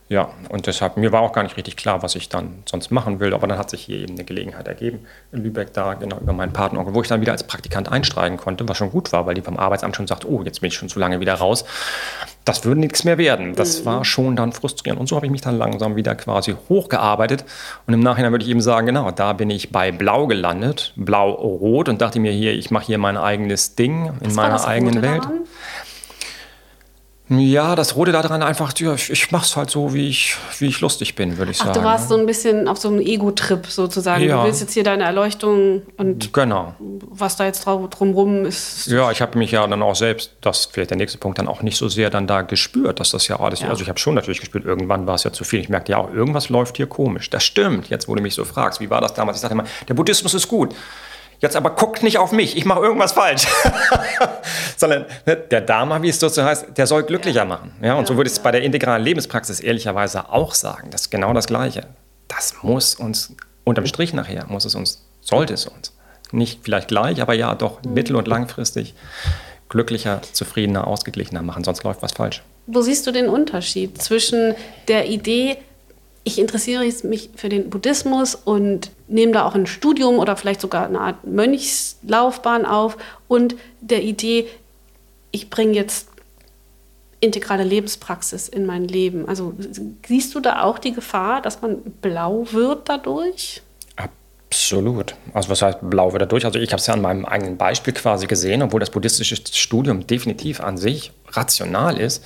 [0.08, 0.22] Ja.
[0.22, 3.20] ja, und deshalb, mir war auch gar nicht richtig klar, was ich dann sonst machen
[3.20, 3.34] will.
[3.34, 5.00] Aber dann hat sich hier eben eine Gelegenheit ergeben,
[5.32, 8.68] in Lübeck da, genau über meinen Partner, wo ich dann wieder als Praktikant einsteigen konnte,
[8.68, 10.88] was schon gut war, weil die vom Arbeitsamt schon sagt, oh, jetzt bin ich schon
[10.88, 11.64] zu lange wieder raus
[12.48, 13.54] das würde nichts mehr werden.
[13.54, 13.84] Das mhm.
[13.84, 14.98] war schon dann frustrierend.
[14.98, 17.44] Und so habe ich mich dann langsam wieder quasi hochgearbeitet.
[17.86, 21.88] Und im Nachhinein würde ich eben sagen, genau, da bin ich bei Blau gelandet, Blau-Rot
[21.88, 25.24] und dachte mir hier, ich mache hier mein eigenes Ding in Was meiner eigenen Welt.
[25.24, 25.40] Daran?
[27.30, 30.66] Ja, das Rote daran einfach, ja, ich, ich mache es halt so, wie ich, wie
[30.66, 31.78] ich lustig bin, würde ich Ach, sagen.
[31.78, 34.24] du warst so ein bisschen auf so einem Ego-Trip sozusagen.
[34.24, 34.40] Ja.
[34.40, 36.74] Du willst jetzt hier deine Erleuchtung und genau.
[36.78, 38.86] was da jetzt drumherum ist.
[38.86, 41.48] Ja, ich habe mich ja dann auch selbst, das ist vielleicht der nächste Punkt, dann
[41.48, 43.68] auch nicht so sehr dann da gespürt, dass das ja alles, ja.
[43.68, 45.60] also ich habe schon natürlich gespürt, irgendwann war es ja zu viel.
[45.60, 47.28] Ich merkte ja auch, irgendwas läuft hier komisch.
[47.28, 49.36] Das stimmt, jetzt wo du mich so fragst, wie war das damals?
[49.36, 50.74] Ich sagte immer, der Buddhismus ist gut.
[51.40, 53.46] Jetzt aber guckt nicht auf mich, ich mache irgendwas falsch.
[54.76, 57.72] Sondern ne, der Dharma, wie es so heißt, der soll glücklicher machen.
[57.80, 60.90] Ja, und so würde ich es bei der integralen Lebenspraxis ehrlicherweise auch sagen.
[60.90, 61.86] Das ist genau das Gleiche.
[62.26, 63.34] Das muss uns,
[63.64, 65.96] unterm Strich nachher, muss es uns, sollte es uns,
[66.32, 67.94] nicht vielleicht gleich, aber ja doch mhm.
[67.94, 68.94] mittel- und langfristig
[69.68, 71.62] glücklicher, zufriedener, ausgeglichener machen.
[71.62, 72.42] Sonst läuft was falsch.
[72.66, 74.54] Wo siehst du den Unterschied zwischen
[74.88, 75.58] der Idee,
[76.24, 80.86] ich interessiere mich für den Buddhismus und nehme da auch ein Studium oder vielleicht sogar
[80.86, 82.98] eine Art Mönchslaufbahn auf
[83.28, 84.46] und der Idee,
[85.30, 86.08] ich bringe jetzt
[87.20, 89.28] integrale Lebenspraxis in mein Leben.
[89.28, 89.54] Also
[90.06, 93.62] siehst du da auch die Gefahr, dass man blau wird dadurch?
[93.96, 95.14] Absolut.
[95.34, 96.44] Also was heißt blau wird dadurch?
[96.44, 100.06] Also ich habe es ja an meinem eigenen Beispiel quasi gesehen, obwohl das buddhistische Studium
[100.06, 102.24] definitiv an sich rational ist.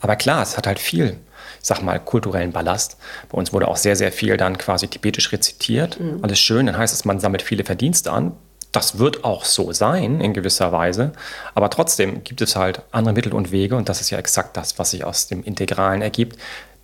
[0.00, 1.16] Aber klar, es hat halt viel
[1.60, 2.96] sag mal, kulturellen Ballast.
[3.28, 5.98] Bei uns wurde auch sehr, sehr viel dann quasi tibetisch rezitiert.
[6.00, 6.20] Mhm.
[6.22, 8.32] Alles schön, dann heißt es, man sammelt viele Verdienste an.
[8.72, 11.12] Das wird auch so sein in gewisser Weise.
[11.54, 14.78] Aber trotzdem gibt es halt andere Mittel und Wege und das ist ja exakt das,
[14.78, 16.36] was sich aus dem Integralen ergibt,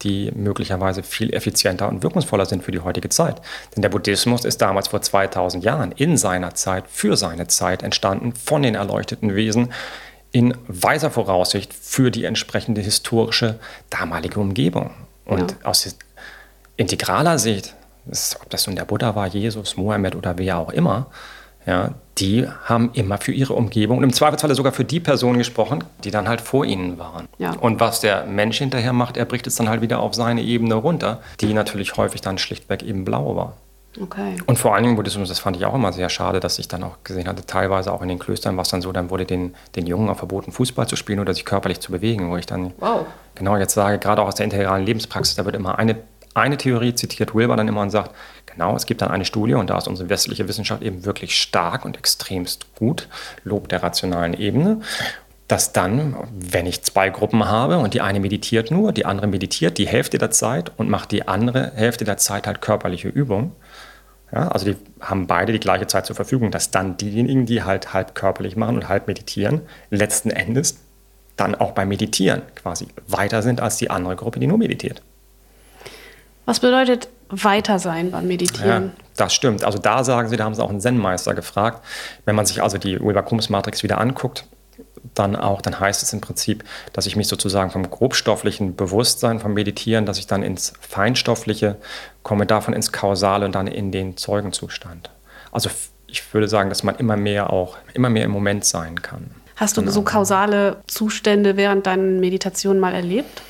[0.02, 3.40] die möglicherweise viel effizienter und wirkungsvoller sind für die heutige Zeit.
[3.74, 8.32] Denn der Buddhismus ist damals vor 2000 Jahren in seiner Zeit, für seine Zeit entstanden,
[8.32, 9.72] von den erleuchteten Wesen,
[10.32, 13.58] in weiser Voraussicht für die entsprechende historische
[13.90, 14.90] damalige Umgebung.
[15.24, 15.56] Und ja.
[15.64, 15.96] aus
[16.76, 17.74] integraler Sicht,
[18.40, 21.06] ob das nun der Buddha war, Jesus, Mohammed oder wer auch immer,
[21.66, 25.84] ja, die haben immer für ihre Umgebung und im Zweifelsfalle sogar für die Personen gesprochen,
[26.02, 27.28] die dann halt vor ihnen waren.
[27.38, 27.52] Ja.
[27.52, 30.74] Und was der Mensch hinterher macht, er bricht es dann halt wieder auf seine Ebene
[30.74, 33.56] runter, die natürlich häufig dann schlichtweg eben blau war.
[34.00, 34.36] Okay.
[34.46, 36.82] Und vor allen Dingen Buddhismus, das fand ich auch immer sehr schade, dass ich dann
[36.82, 39.54] auch gesehen hatte, teilweise auch in den Klöstern war es dann so, dann wurde den,
[39.76, 42.72] den Jungen auch verboten, Fußball zu spielen oder sich körperlich zu bewegen, wo ich dann
[42.78, 43.06] wow.
[43.34, 45.96] genau jetzt sage, gerade auch aus der integralen Lebenspraxis, da wird immer eine,
[46.32, 48.12] eine Theorie zitiert, Wilber dann immer und sagt,
[48.46, 51.84] genau, es gibt dann eine Studie und da ist unsere westliche Wissenschaft eben wirklich stark
[51.84, 53.08] und extremst gut,
[53.44, 54.80] Lob der rationalen Ebene
[55.52, 59.76] dass dann, wenn ich zwei Gruppen habe und die eine meditiert nur, die andere meditiert
[59.76, 63.52] die Hälfte der Zeit und macht die andere Hälfte der Zeit halt körperliche Übung,
[64.32, 67.92] ja, also die haben beide die gleiche Zeit zur Verfügung, dass dann diejenigen, die halt
[67.92, 69.60] halb körperlich machen und halb meditieren,
[69.90, 70.78] letzten Endes
[71.36, 75.02] dann auch beim Meditieren quasi weiter sind als die andere Gruppe, die nur meditiert.
[76.46, 78.84] Was bedeutet weiter sein beim Meditieren?
[78.86, 79.64] Ja, das stimmt.
[79.64, 81.84] Also da sagen sie, da haben sie auch einen Zen-Meister gefragt.
[82.24, 84.46] Wenn man sich also die Wilber-Kums-Matrix wieder anguckt,
[85.14, 89.52] dann auch, dann heißt es im Prinzip, dass ich mich sozusagen vom grobstofflichen Bewusstsein, vom
[89.54, 91.76] Meditieren, dass ich dann ins Feinstoffliche
[92.22, 95.10] komme, davon ins Kausale und dann in den Zeugenzustand.
[95.50, 95.70] Also
[96.06, 99.30] ich würde sagen, dass man immer mehr auch, immer mehr im Moment sein kann.
[99.56, 99.92] Hast du genau.
[99.92, 103.42] so kausale Zustände während deinen Meditationen mal erlebt?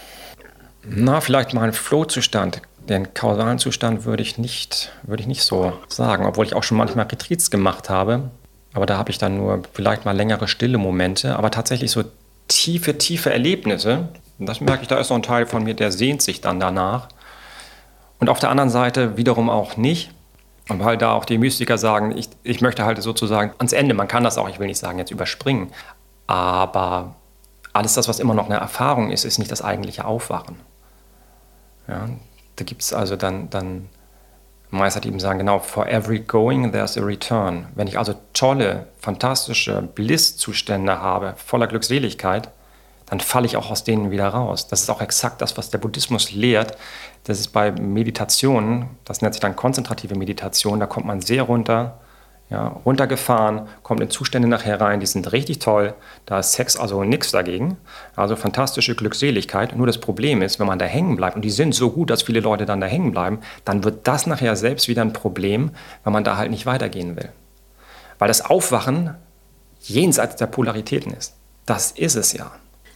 [0.84, 2.60] Na, vielleicht mal einen Flow-Zustand.
[2.88, 6.76] Den kausalen Zustand würde ich nicht, würde ich nicht so sagen, obwohl ich auch schon
[6.76, 8.30] manchmal Retreats gemacht habe,
[8.72, 12.04] aber da habe ich dann nur vielleicht mal längere stille Momente, aber tatsächlich so
[12.48, 14.08] tiefe, tiefe Erlebnisse,
[14.38, 16.58] Und das merke ich, da ist so ein Teil von mir, der sehnt sich dann
[16.58, 17.08] danach.
[18.18, 20.10] Und auf der anderen Seite wiederum auch nicht.
[20.68, 24.08] Und weil da auch die Mystiker sagen, ich, ich möchte halt sozusagen ans Ende, man
[24.08, 25.72] kann das auch, ich will nicht sagen, jetzt überspringen,
[26.26, 27.16] aber
[27.72, 30.56] alles das, was immer noch eine Erfahrung ist, ist nicht das eigentliche Aufwachen.
[31.88, 32.08] Ja,
[32.56, 33.88] da gibt es also dann, dann
[34.72, 37.66] Meister eben sagen, genau, for every going there's a return.
[37.74, 42.48] Wenn ich also tolle, fantastische Blisszustände habe, voller Glückseligkeit,
[43.06, 44.68] dann falle ich auch aus denen wieder raus.
[44.68, 46.78] Das ist auch exakt das, was der Buddhismus lehrt.
[47.24, 51.98] Das ist bei Meditationen, das nennt sich dann konzentrative Meditation, da kommt man sehr runter
[52.52, 55.94] ja, runtergefahren, kommt in Zustände nachher rein, die sind richtig toll.
[56.26, 57.78] Da ist Sex also nichts dagegen.
[58.14, 59.74] Also fantastische Glückseligkeit.
[59.74, 62.22] Nur das Problem ist, wenn man da hängen bleibt, und die sind so gut, dass
[62.22, 65.70] viele Leute dann da hängen bleiben, dann wird das nachher selbst wieder ein Problem,
[66.04, 67.30] wenn man da halt nicht weitergehen will.
[68.18, 69.14] Weil das Aufwachen
[69.80, 71.34] jenseits der Polaritäten ist.
[71.64, 72.52] Das ist es ja.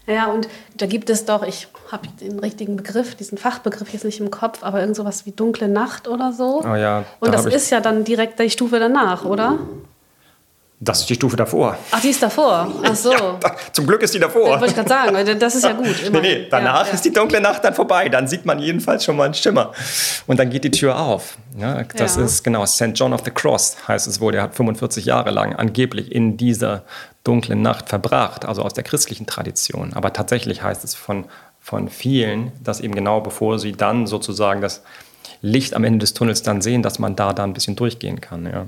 [0.06, 4.20] Ja, und da gibt es doch, ich habe den richtigen Begriff, diesen Fachbegriff jetzt nicht
[4.20, 6.62] im Kopf, aber irgend sowas wie dunkle Nacht oder so.
[6.64, 9.58] Oh ja, und da das ist ja dann direkt die Stufe danach, oder?
[10.78, 11.78] Das ist die Stufe davor.
[11.90, 12.70] Ach, die ist davor.
[12.82, 13.10] Ach so.
[13.10, 14.50] Ja, da, zum Glück ist die davor.
[14.50, 15.86] Das wollte ich gerade sagen, das ist ja gut.
[16.12, 16.92] nee, nee, danach ja.
[16.92, 18.10] ist die dunkle Nacht dann vorbei.
[18.10, 19.72] Dann sieht man jedenfalls schon mal einen Schimmer.
[20.26, 21.38] Und dann geht die Tür auf.
[21.58, 22.90] Ja, das ist genau St.
[22.94, 24.32] John of the Cross, heißt es wohl.
[24.32, 26.82] Der hat 45 Jahre lang angeblich in dieser
[27.24, 29.94] dunklen Nacht verbracht, also aus der christlichen Tradition.
[29.94, 31.24] Aber tatsächlich heißt es von,
[31.58, 34.82] von vielen, dass eben genau bevor sie dann sozusagen das
[35.40, 38.44] Licht am Ende des Tunnels dann sehen, dass man da dann ein bisschen durchgehen kann.
[38.44, 38.66] Ja.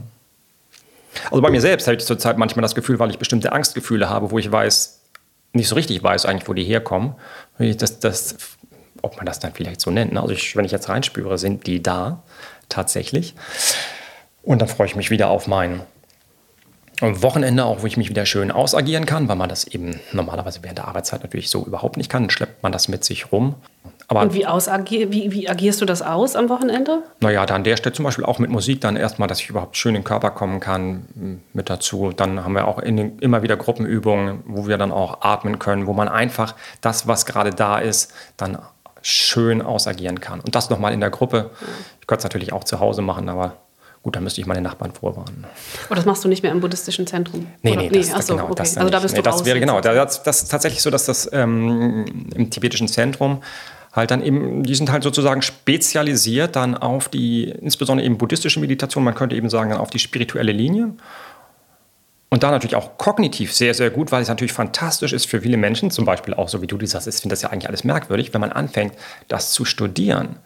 [1.24, 4.30] Also bei mir selbst habe ich zurzeit manchmal das Gefühl, weil ich bestimmte Angstgefühle habe,
[4.30, 5.00] wo ich weiß,
[5.52, 7.14] nicht so richtig weiß eigentlich, wo die herkommen.
[7.58, 8.36] Das, das,
[9.02, 10.12] ob man das dann vielleicht so nennt.
[10.12, 10.20] Ne?
[10.20, 12.22] Also ich, wenn ich jetzt reinspüre, sind die da
[12.68, 13.34] tatsächlich.
[14.42, 15.80] Und dann freue ich mich wieder auf mein
[17.00, 20.78] Wochenende auch, wo ich mich wieder schön ausagieren kann, weil man das eben normalerweise während
[20.78, 22.24] der Arbeitszeit natürlich so überhaupt nicht kann.
[22.24, 23.54] Dann schleppt man das mit sich rum.
[24.10, 27.02] Aber Und wie, ausagier wie, wie agierst du das aus am Wochenende?
[27.20, 29.76] Naja, da an der Stelle zum Beispiel auch mit Musik dann erstmal, dass ich überhaupt
[29.76, 32.12] schön in den Körper kommen kann, mit dazu.
[32.16, 35.92] Dann haben wir auch den, immer wieder Gruppenübungen, wo wir dann auch atmen können, wo
[35.92, 38.58] man einfach das, was gerade da ist, dann
[39.02, 40.40] schön ausagieren kann.
[40.40, 41.50] Und das nochmal in der Gruppe.
[42.00, 43.56] Ich könnte es natürlich auch zu Hause machen, aber
[44.02, 45.44] Gut, dann müsste ich meine Nachbarn vorwarnen.
[45.90, 47.48] Oh, das machst du nicht mehr im buddhistischen Zentrum?
[47.62, 48.54] Nee, nee, das, nee, achso, genau, okay.
[48.56, 49.80] das Also da bist nee, du das wäre genau.
[49.80, 53.42] Das, das, ist tatsächlich so, dass das ähm, im tibetischen Zentrum
[53.98, 59.04] halt dann eben, die sind halt sozusagen spezialisiert dann auf die, insbesondere eben buddhistische Meditation,
[59.04, 60.94] man könnte eben sagen, dann auf die spirituelle Linie.
[62.30, 65.56] Und da natürlich auch kognitiv sehr, sehr gut, weil es natürlich fantastisch ist für viele
[65.56, 67.84] Menschen, zum Beispiel auch so wie du die sagst, ich finde das ja eigentlich alles
[67.84, 68.94] merkwürdig, wenn man anfängt,
[69.28, 70.36] das zu studieren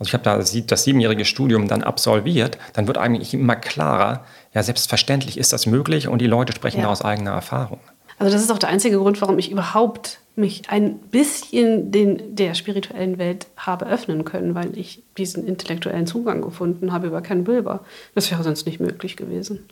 [0.00, 4.24] also ich habe da das siebenjährige Studium dann absolviert, dann wird eigentlich immer klarer,
[4.54, 6.84] ja, selbstverständlich ist das möglich und die Leute sprechen ja.
[6.84, 7.80] da aus eigener Erfahrung.
[8.18, 12.54] Also das ist auch der einzige Grund, warum ich überhaupt mich ein bisschen den, der
[12.54, 17.84] spirituellen Welt habe öffnen können, weil ich diesen intellektuellen Zugang gefunden habe über Ken Wilber.
[18.14, 19.68] Das wäre sonst nicht möglich gewesen.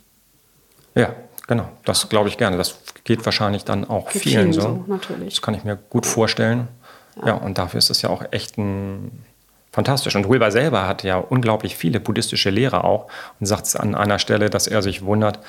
[0.95, 1.13] Ja,
[1.47, 1.69] genau.
[1.85, 2.57] Das glaube ich gerne.
[2.57, 4.61] Das geht wahrscheinlich dann auch geht vielen, vielen so.
[4.61, 4.83] so.
[4.87, 5.35] Natürlich.
[5.35, 6.67] Das kann ich mir gut vorstellen.
[7.17, 7.27] Ja.
[7.27, 9.23] ja, und dafür ist es ja auch echt ein
[9.71, 10.15] fantastisch.
[10.15, 13.07] Und Wilber selber hat ja unglaublich viele buddhistische Lehrer auch
[13.39, 15.39] und sagt es an einer Stelle, dass er sich wundert.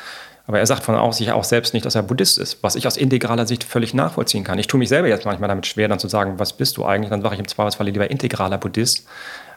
[0.51, 2.87] Aber er sagt von auch sich auch selbst nicht, dass er Buddhist ist, was ich
[2.89, 4.59] aus integraler Sicht völlig nachvollziehen kann.
[4.59, 7.11] Ich tue mich selber jetzt manchmal damit schwer, dann zu sagen, was bist du eigentlich?
[7.11, 9.07] Dann sage ich im Zweifelsfall lieber integraler Buddhist,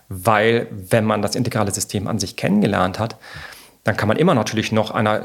[0.09, 3.17] weil wenn man das integrale System an sich kennengelernt hat,
[3.83, 5.23] dann kann man immer natürlich noch einer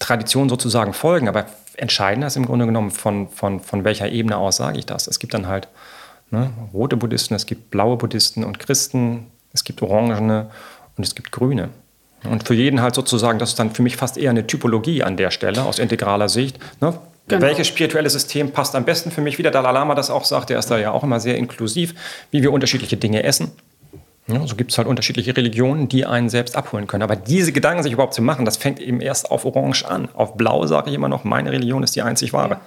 [0.00, 1.28] Tradition sozusagen folgen.
[1.28, 5.06] Aber entscheidender ist im Grunde genommen, von, von, von welcher Ebene aus sage ich das.
[5.06, 5.68] Es gibt dann halt
[6.30, 6.50] Ne?
[6.72, 10.50] Rote Buddhisten, es gibt blaue Buddhisten und Christen, es gibt orangene
[10.96, 11.70] und es gibt grüne.
[12.26, 15.16] Und für jeden halt sozusagen, das ist dann für mich fast eher eine Typologie an
[15.16, 16.58] der Stelle aus integraler Sicht.
[16.80, 16.98] Ne?
[17.28, 17.42] Genau.
[17.42, 19.38] Welches spirituelle System passt am besten für mich?
[19.38, 21.94] Wie der Dalai Lama das auch sagt, der ist da ja auch immer sehr inklusiv,
[22.30, 23.50] wie wir unterschiedliche Dinge essen.
[24.28, 27.04] Ja, so gibt es halt unterschiedliche Religionen, die einen selbst abholen können.
[27.04, 30.08] Aber diese Gedanken sich überhaupt zu machen, das fängt eben erst auf Orange an.
[30.14, 32.50] Auf Blau sage ich immer noch, meine Religion ist die einzig wahre.
[32.50, 32.62] Ja, ja.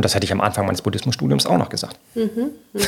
[0.00, 1.98] Und das hätte ich am Anfang meines Buddhismusstudiums auch noch gesagt.
[2.14, 2.80] Mhm, mh.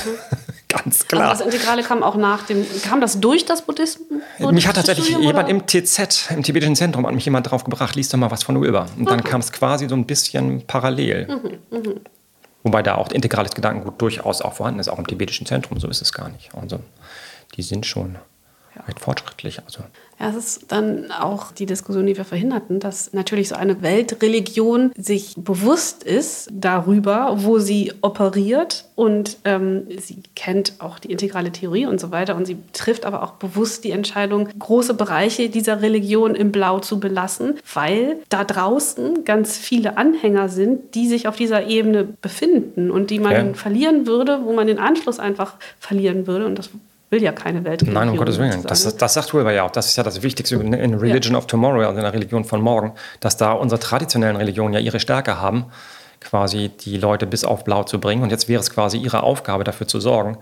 [0.66, 1.28] Ganz klar.
[1.28, 4.22] Also das Integrale kam auch nach dem, kam das durch das Buddhismus?
[4.38, 8.14] Mich hat tatsächlich jemand im TZ, im tibetischen Zentrum, hat mich jemand drauf gebracht, liest
[8.14, 8.86] doch mal was von Ulber.
[8.96, 9.28] Und dann okay.
[9.28, 11.28] kam es quasi so ein bisschen parallel.
[11.70, 11.94] Mhm, mh.
[12.62, 16.00] Wobei da auch integrales Gedankengut durchaus auch vorhanden ist, auch im tibetischen Zentrum, so ist
[16.00, 16.48] es gar nicht.
[16.54, 16.80] Also
[17.56, 18.16] die sind schon
[18.74, 18.84] ja.
[18.84, 19.62] recht fortschrittlich.
[19.66, 19.82] Also.
[20.22, 24.92] Ja, es ist dann auch die Diskussion, die wir verhinderten, dass natürlich so eine Weltreligion
[24.96, 31.86] sich bewusst ist darüber, wo sie operiert und ähm, sie kennt auch die integrale Theorie
[31.86, 36.36] und so weiter und sie trifft aber auch bewusst die Entscheidung, große Bereiche dieser Religion
[36.36, 41.66] im Blau zu belassen, weil da draußen ganz viele Anhänger sind, die sich auf dieser
[41.66, 43.54] Ebene befinden und die man ja.
[43.54, 46.70] verlieren würde, wo man den Anschluss einfach verlieren würde und das
[47.12, 47.94] will ja keine Weltreligion.
[47.94, 48.62] Nein, um Gottes Willen.
[48.62, 49.70] Das, das sagt Wilber ja auch.
[49.70, 51.38] Das ist ja das Wichtigste in, in Religion ja.
[51.38, 54.98] of Tomorrow, also in der Religion von morgen, dass da unsere traditionellen Religionen ja ihre
[54.98, 55.66] Stärke haben,
[56.20, 58.22] quasi die Leute bis auf Blau zu bringen.
[58.22, 60.38] Und jetzt wäre es quasi ihre Aufgabe, dafür zu sorgen,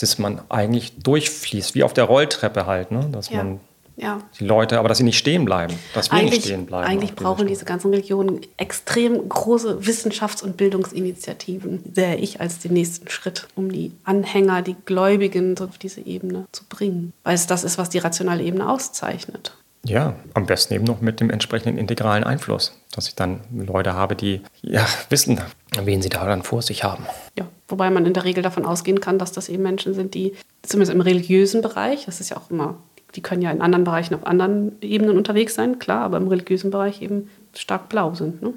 [0.00, 3.08] dass man eigentlich durchfließt, wie auf der Rolltreppe halt, ne?
[3.12, 3.38] dass ja.
[3.38, 3.60] man
[3.96, 4.20] ja.
[4.38, 6.86] die Leute, aber dass sie nicht stehen bleiben, dass wir eigentlich, nicht stehen bleiben.
[6.86, 13.08] Eigentlich brauchen diese ganzen Religionen extrem große Wissenschafts- und Bildungsinitiativen, sehe ich als den nächsten
[13.08, 17.12] Schritt, um die Anhänger, die Gläubigen so auf diese Ebene zu bringen.
[17.22, 19.56] Weil es das ist, was die rationale Ebene auszeichnet.
[19.84, 24.16] Ja, am besten eben noch mit dem entsprechenden integralen Einfluss, dass ich dann Leute habe,
[24.16, 25.40] die ja, wissen,
[25.82, 27.04] wen sie da dann vor sich haben.
[27.38, 30.32] Ja, wobei man in der Regel davon ausgehen kann, dass das eben Menschen sind, die
[30.62, 32.78] zumindest im religiösen Bereich, das ist ja auch immer
[33.14, 36.70] die können ja in anderen Bereichen auf anderen Ebenen unterwegs sein, klar, aber im religiösen
[36.70, 38.42] Bereich eben stark blau sind.
[38.42, 38.52] Ne?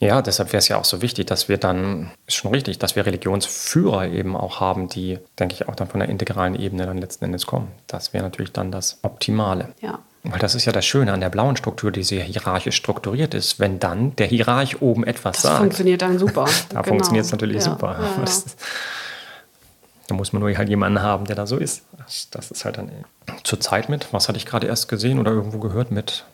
[0.00, 2.94] Ja, deshalb wäre es ja auch so wichtig, dass wir dann, ist schon richtig, dass
[2.94, 6.98] wir Religionsführer eben auch haben, die, denke ich, auch dann von der integralen Ebene dann
[6.98, 7.68] letzten Endes kommen.
[7.88, 9.74] Das wäre natürlich dann das Optimale.
[9.80, 9.98] Ja.
[10.22, 13.60] Weil das ist ja das Schöne an der blauen Struktur, die sehr hierarchisch strukturiert ist.
[13.60, 15.54] Wenn dann der Hierarch oben etwas das sagt.
[15.54, 16.44] Das funktioniert dann super.
[16.68, 16.82] da genau.
[16.84, 17.62] funktioniert es natürlich ja.
[17.62, 17.98] super.
[18.00, 18.26] Ja, ja.
[20.08, 21.84] Da muss man nur halt jemanden haben, der da so ist.
[22.30, 22.90] Das ist halt dann
[23.44, 26.24] zur Zeit mit, was hatte ich gerade erst gesehen oder irgendwo gehört mit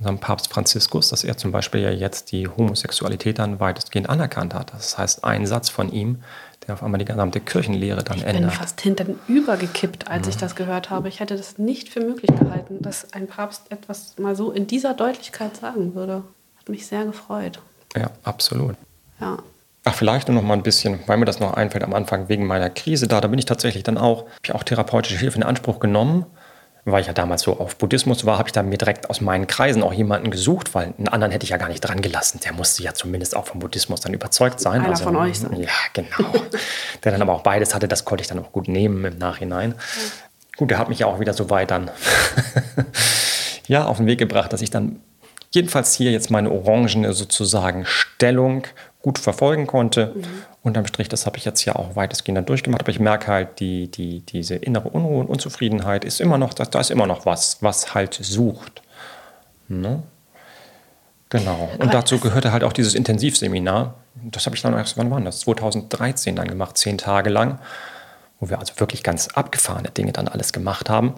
[0.00, 4.72] unserem Papst Franziskus, dass er zum Beispiel ja jetzt die Homosexualität dann weitestgehend anerkannt hat.
[4.72, 6.22] Das heißt, ein Satz von ihm,
[6.66, 8.44] der auf einmal die gesamte Kirchenlehre dann ich ändert.
[8.44, 10.30] Ich bin fast hintenüber gekippt, als mhm.
[10.30, 11.08] ich das gehört habe.
[11.08, 14.94] Ich hätte das nicht für möglich gehalten, dass ein Papst etwas mal so in dieser
[14.94, 16.24] Deutlichkeit sagen würde.
[16.58, 17.60] Hat mich sehr gefreut.
[17.94, 18.76] Ja, absolut.
[19.20, 19.38] Ja.
[19.90, 22.46] Ach, vielleicht nur noch mal ein bisschen, weil mir das noch einfällt am Anfang wegen
[22.46, 23.20] meiner Krise da.
[23.20, 26.26] Da bin ich tatsächlich dann auch, habe ich auch therapeutische Hilfe in Anspruch genommen.
[26.84, 29.48] Weil ich ja damals so auf Buddhismus war, habe ich dann mir direkt aus meinen
[29.48, 32.40] Kreisen auch jemanden gesucht, weil einen anderen hätte ich ja gar nicht dran gelassen.
[32.44, 34.80] Der musste ja zumindest auch vom Buddhismus dann überzeugt sein.
[34.80, 35.60] Einer also, von euch sein.
[35.60, 36.32] Ja, genau.
[37.04, 39.72] der dann aber auch beides hatte, das konnte ich dann auch gut nehmen im Nachhinein.
[39.72, 40.02] Ja.
[40.56, 41.90] Gut, der hat mich ja auch wieder so weit dann
[43.66, 45.00] ja, auf den Weg gebracht, dass ich dann
[45.50, 48.62] jedenfalls hier jetzt meine orangene sozusagen Stellung
[49.02, 50.12] gut verfolgen konnte.
[50.14, 50.24] Mhm.
[50.62, 53.60] Unterm Strich, das habe ich jetzt ja auch weitestgehend dann durchgemacht, aber ich merke halt,
[53.60, 57.24] die, die, diese innere Unruhe und Unzufriedenheit ist immer noch, da, da ist immer noch
[57.24, 58.82] was, was halt sucht.
[59.68, 60.02] Ne?
[61.30, 61.70] Genau.
[61.74, 63.94] Und aber dazu gehörte halt auch dieses Intensivseminar.
[64.16, 65.40] Das habe ich dann erst, wann war das?
[65.40, 67.58] 2013 dann gemacht, zehn Tage lang,
[68.38, 71.14] wo wir also wirklich ganz abgefahrene Dinge dann alles gemacht haben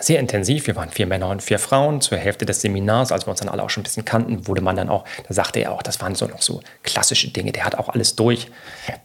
[0.00, 0.66] sehr intensiv.
[0.66, 2.00] Wir waren vier Männer und vier Frauen.
[2.00, 4.60] Zur Hälfte des Seminars, als wir uns dann alle auch schon ein bisschen kannten, wurde
[4.60, 7.52] man dann auch, da sagte er auch, das waren so noch so klassische Dinge.
[7.52, 8.48] Der hat auch alles durch,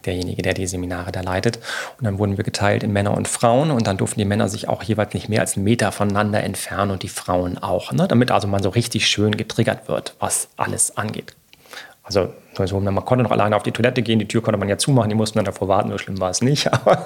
[0.06, 1.58] derjenige, der die Seminare da leitet.
[1.98, 4.68] Und dann wurden wir geteilt in Männer und Frauen und dann durften die Männer sich
[4.68, 7.92] auch jeweils nicht mehr als einen Meter voneinander entfernen und die Frauen auch.
[7.92, 8.08] Ne?
[8.08, 11.34] Damit also man so richtig schön getriggert wird, was alles angeht.
[12.04, 15.10] Also, man konnte noch alleine auf die Toilette gehen, die Tür konnte man ja zumachen,
[15.10, 16.72] die mussten dann davor warten, so schlimm war es nicht.
[16.74, 17.06] Aber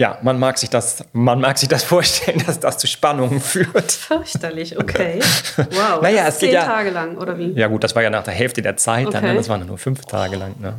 [0.00, 3.92] ja, man mag sich das, man mag sich das vorstellen, dass das zu Spannungen führt.
[3.92, 5.20] Fürchterlich, okay.
[5.56, 6.00] Wow.
[6.00, 7.52] naja, es zehn ja, Tage lang, oder wie?
[7.52, 9.18] Ja, gut, das war ja nach der Hälfte der Zeit, okay.
[9.20, 9.34] dann, ne?
[9.34, 10.54] das waren nur fünf Tage lang.
[10.58, 10.72] Ne?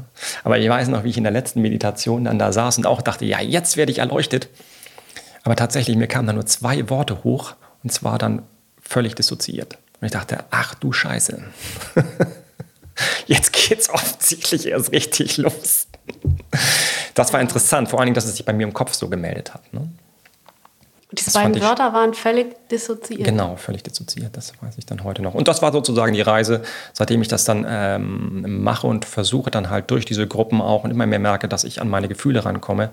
[0.43, 3.03] Aber ich weiß noch, wie ich in der letzten Meditation dann da saß und auch
[3.03, 4.49] dachte, ja, jetzt werde ich erleuchtet.
[5.43, 7.53] Aber tatsächlich, mir kamen dann nur zwei Worte hoch
[7.83, 8.41] und zwar dann
[8.81, 9.77] völlig dissoziiert.
[9.99, 11.43] Und ich dachte, ach du Scheiße.
[13.27, 15.87] Jetzt geht es offensichtlich erst richtig los.
[17.13, 19.53] Das war interessant, vor allen Dingen, dass es sich bei mir im Kopf so gemeldet
[19.53, 19.73] hat.
[19.73, 19.87] Ne?
[21.13, 23.25] Das beiden Wörter waren völlig dissoziiert.
[23.25, 25.33] Genau, völlig dissoziiert, das weiß ich dann heute noch.
[25.33, 26.61] Und das war sozusagen die Reise,
[26.93, 30.91] seitdem ich das dann ähm, mache und versuche dann halt durch diese Gruppen auch und
[30.91, 32.91] immer mehr merke, dass ich an meine Gefühle rankomme,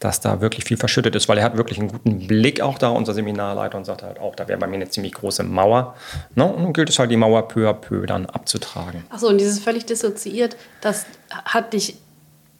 [0.00, 2.88] dass da wirklich viel verschüttet ist, weil er hat wirklich einen guten Blick auch da,
[2.88, 5.94] unser Seminarleiter, und sagt halt auch, da wäre bei mir eine ziemlich große Mauer.
[6.34, 6.44] Ne?
[6.44, 9.04] Und nun gilt es halt, die Mauer peu à peu dann abzutragen.
[9.10, 11.06] Achso, und dieses völlig dissoziiert, das
[11.44, 11.98] hat dich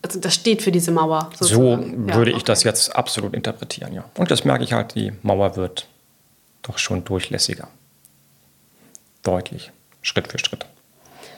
[0.03, 1.31] also das steht für diese Mauer.
[1.35, 2.09] Sozusagen.
[2.09, 4.05] So würde ja, ich das jetzt absolut interpretieren, ja.
[4.17, 5.87] Und das merke ich halt, die Mauer wird
[6.63, 7.69] doch schon durchlässiger.
[9.23, 9.73] Deutlich,
[10.03, 10.65] Schritt für Schritt.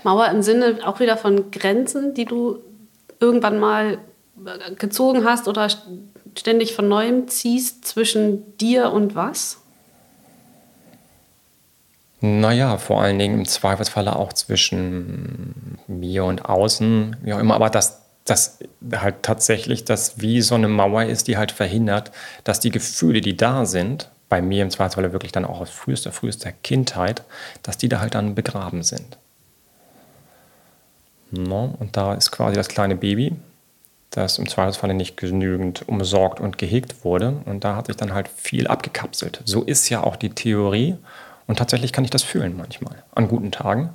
[0.04, 2.58] Mauer im Sinne auch wieder von Grenzen, die du
[3.20, 3.98] irgendwann mal
[4.78, 5.68] gezogen hast oder
[6.36, 9.58] ständig von neuem ziehst zwischen dir und was?
[12.20, 17.68] Naja, vor allen Dingen im Zweifelsfalle auch zwischen mir und außen, wie auch immer, aber
[17.68, 18.58] das dass
[18.92, 22.12] halt tatsächlich das wie so eine Mauer ist, die halt verhindert,
[22.44, 26.10] dass die Gefühle, die da sind, bei mir im Zweifelsfall wirklich dann auch aus frühester,
[26.10, 27.22] frühester Kindheit,
[27.62, 29.18] dass die da halt dann begraben sind.
[31.30, 33.34] No, und da ist quasi das kleine Baby,
[34.10, 37.42] das im Zweifelsfall nicht genügend umsorgt und gehegt wurde.
[37.46, 39.40] Und da hat sich dann halt viel abgekapselt.
[39.44, 40.96] So ist ja auch die Theorie.
[41.46, 43.90] Und tatsächlich kann ich das fühlen manchmal, an guten Tagen.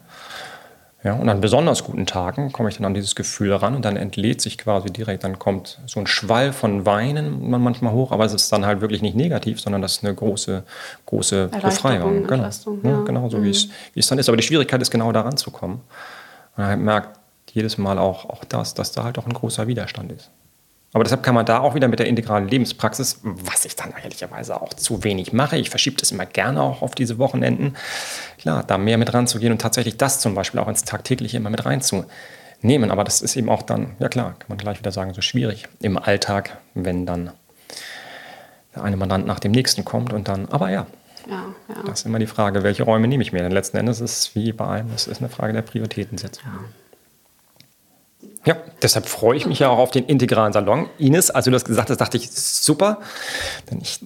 [1.08, 3.95] Ja, und an besonders guten Tagen komme ich dann an dieses Gefühl ran und dann
[3.95, 8.34] entlädt sich quasi direkt, dann kommt so ein Schwall von Weinen manchmal hoch, aber es
[8.34, 10.66] ist dann halt wirklich nicht negativ, sondern das ist eine große,
[11.05, 12.28] große Befreiung.
[12.28, 12.49] Genau,
[12.84, 13.03] ja.
[13.03, 13.43] genau so mhm.
[13.45, 14.28] wie, es, wie es dann ist.
[14.28, 15.80] Aber die Schwierigkeit ist genau daran zu kommen.
[16.58, 17.18] Man merkt
[17.51, 20.30] jedes Mal auch, auch das, dass da halt auch ein großer Widerstand ist.
[20.98, 24.60] Aber deshalb kann man da auch wieder mit der integralen Lebenspraxis, was ich dann ehrlicherweise
[24.60, 27.76] auch zu wenig mache, ich verschiebe das immer gerne auch auf diese Wochenenden,
[28.39, 31.64] klar, da mehr mit ranzugehen und tatsächlich das zum Beispiel auch ins Tagtägliche immer mit
[31.68, 32.89] reinzunehmen.
[32.89, 35.68] Aber das ist eben auch dann, ja klar, kann man gleich wieder sagen, so schwierig
[35.82, 37.30] im Alltag, wenn dann
[38.74, 40.88] der eine Mandant nach dem nächsten kommt und dann, aber ja,
[41.30, 41.84] ja, ja.
[41.86, 43.43] Das ist immer die Frage, welche Räume nehme ich mir?
[43.43, 46.43] Denn letzten Endes ist es wie bei allem, es ist eine Frage der Prioritätensetzung.
[46.43, 46.86] Ja.
[48.45, 50.89] Ja, deshalb freue ich mich ja auch auf den integralen Salon.
[50.97, 52.99] Ines, als du das gesagt hast, dachte ich, super.
[53.69, 53.99] Denn ich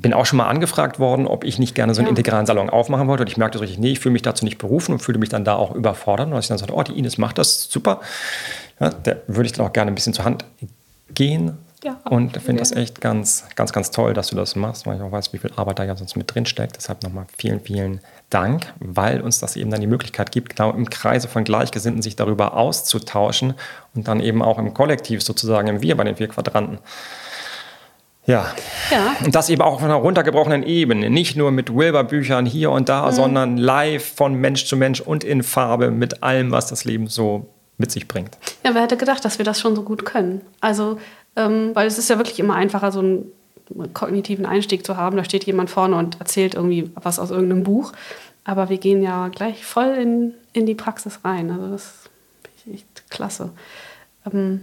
[0.00, 2.10] bin auch schon mal angefragt worden, ob ich nicht gerne so einen ja.
[2.10, 3.22] integralen Salon aufmachen wollte.
[3.22, 5.28] Und ich merkte so richtig, nee, ich fühle mich dazu nicht berufen und fühle mich
[5.28, 6.28] dann da auch überfordert.
[6.28, 8.00] Und als ich dann sagte, oh, die Ines macht das super,
[8.80, 10.44] ja, der würde ich dann auch gerne ein bisschen zur Hand
[11.14, 11.56] gehen.
[11.86, 15.02] Ja, und finde das echt ganz, ganz, ganz toll, dass du das machst, weil ich
[15.02, 16.76] auch weiß, wie viel Arbeit da ja sonst mit drin steckt.
[16.76, 20.90] Deshalb nochmal vielen, vielen Dank, weil uns das eben dann die Möglichkeit gibt, genau im
[20.90, 23.54] Kreise von Gleichgesinnten sich darüber auszutauschen
[23.94, 26.78] und dann eben auch im Kollektiv sozusagen im Wir bei den vier Quadranten.
[28.26, 28.52] Ja.
[28.90, 29.14] ja.
[29.24, 31.08] Und das eben auch auf einer runtergebrochenen Ebene.
[31.08, 33.12] Nicht nur mit Wilbur-Büchern hier und da, mhm.
[33.12, 37.46] sondern live von Mensch zu Mensch und in Farbe mit allem, was das Leben so
[37.78, 38.36] mit sich bringt.
[38.64, 40.40] Ja, wer hätte gedacht, dass wir das schon so gut können?
[40.60, 40.98] Also,
[41.36, 43.32] ähm, weil es ist ja wirklich immer einfacher, so ein
[43.92, 45.16] kognitiven Einstieg zu haben.
[45.16, 47.92] Da steht jemand vorne und erzählt irgendwie was aus irgendeinem Buch.
[48.44, 51.50] Aber wir gehen ja gleich voll in, in die Praxis rein.
[51.50, 52.08] Also das
[52.56, 53.50] ist echt klasse.
[54.32, 54.62] Ähm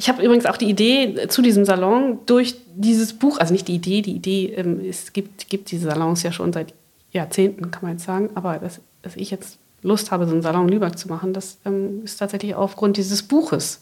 [0.00, 3.74] ich habe übrigens auch die Idee zu diesem Salon durch dieses Buch, also nicht die
[3.74, 6.72] Idee, die Idee, ähm, es gibt, gibt diese Salons ja schon seit
[7.10, 10.68] Jahrzehnten, kann man jetzt sagen, aber dass, dass ich jetzt Lust habe, so einen Salon
[10.68, 13.80] Lübeck zu machen, das ähm, ist tatsächlich aufgrund dieses Buches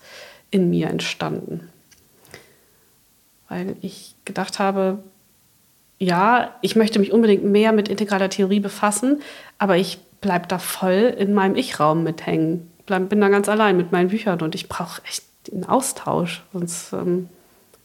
[0.50, 1.68] in mir entstanden
[3.48, 4.98] weil ich gedacht habe,
[5.98, 9.22] ja, ich möchte mich unbedingt mehr mit integraler Theorie befassen,
[9.58, 12.70] aber ich bleibe da voll in meinem Ich-Raum mithängen.
[12.84, 16.92] Bleib, bin da ganz allein mit meinen Büchern und ich brauche echt einen Austausch, sonst
[16.92, 17.28] ähm,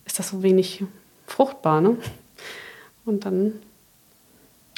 [0.05, 0.83] ist das so wenig
[1.25, 1.81] fruchtbar.
[1.81, 1.97] Ne?
[3.05, 3.53] Und dann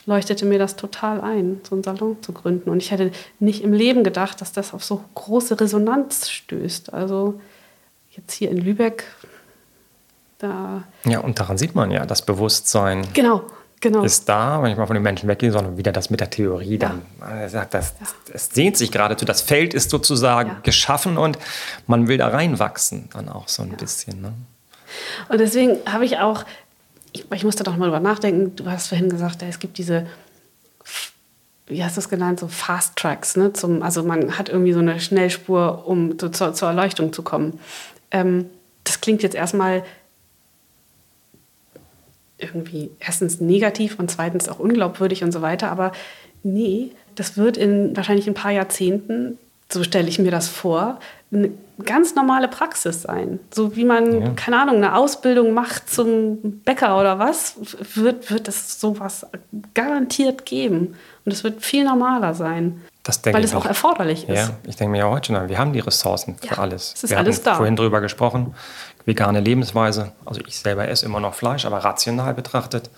[0.06, 2.70] leuchtete mir das total ein, so einen Salon zu gründen.
[2.70, 6.94] Und ich hätte nicht im Leben gedacht, dass das auf so große Resonanz stößt.
[6.94, 7.40] Also
[8.12, 9.06] jetzt hier in Lübeck
[10.40, 13.44] da ja, und daran sieht man ja, das Bewusstsein genau,
[13.80, 14.04] genau.
[14.04, 16.78] ist da, wenn ich mal von den Menschen weggehe, sondern wieder das mit der Theorie
[16.78, 16.90] ja.
[16.90, 17.02] dann.
[17.22, 18.34] Er sagt, das, ja.
[18.34, 20.60] es sehnt sich geradezu, das Feld ist sozusagen ja.
[20.64, 21.40] geschaffen und
[21.88, 24.22] man will da reinwachsen, dann auch so ein bisschen.
[24.22, 24.34] Ne?
[25.30, 26.44] Und deswegen habe ich auch,
[27.14, 30.06] ich, ich musste doch mal drüber nachdenken, du hast vorhin gesagt, es gibt diese
[31.68, 33.54] wie hast du es genannt, so Fast Tracks, ne?
[33.54, 37.60] Zum, also man hat irgendwie so eine Schnellspur, um zu, zur, zur Erleuchtung zu kommen.
[38.12, 38.46] Ähm,
[38.84, 39.84] das klingt jetzt erstmal
[42.38, 45.72] irgendwie erstens negativ und zweitens auch unglaubwürdig und so weiter.
[45.72, 45.94] Aber
[46.44, 49.38] nee, das wird in wahrscheinlich ein paar Jahrzehnten,
[49.74, 51.00] so stelle ich mir das vor,
[51.32, 51.50] eine
[51.84, 53.40] ganz normale Praxis sein.
[53.52, 54.30] So wie man, ja.
[54.36, 57.56] keine Ahnung, eine Ausbildung macht zum Bäcker oder was,
[57.96, 59.26] wird, wird es sowas
[59.74, 60.96] garantiert geben.
[61.26, 62.82] Und es wird viel normaler sein.
[63.24, 64.38] weil es auch erforderlich ist.
[64.38, 66.94] Ja, ich denke mir ja heute schon, wir haben die Ressourcen für ja, alles.
[66.96, 67.56] Es ist wir alles da.
[67.56, 68.54] vorhin drüber gesprochen
[69.06, 70.12] vegane Lebensweise.
[70.26, 72.90] Also ich selber esse immer noch Fleisch, aber rational betrachtet.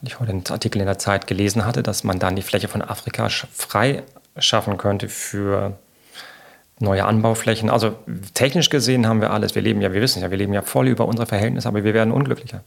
[0.00, 2.68] Und ich heute einen Artikel in der Zeit gelesen hatte, dass man dann die Fläche
[2.68, 4.02] von Afrika frei
[4.38, 5.76] schaffen könnte für
[6.80, 7.70] neue Anbauflächen.
[7.70, 7.94] Also
[8.34, 9.54] technisch gesehen haben wir alles.
[9.54, 11.94] Wir leben ja, wir wissen ja, wir leben ja voll über unsere Verhältnisse, aber wir
[11.94, 12.62] werden unglücklicher.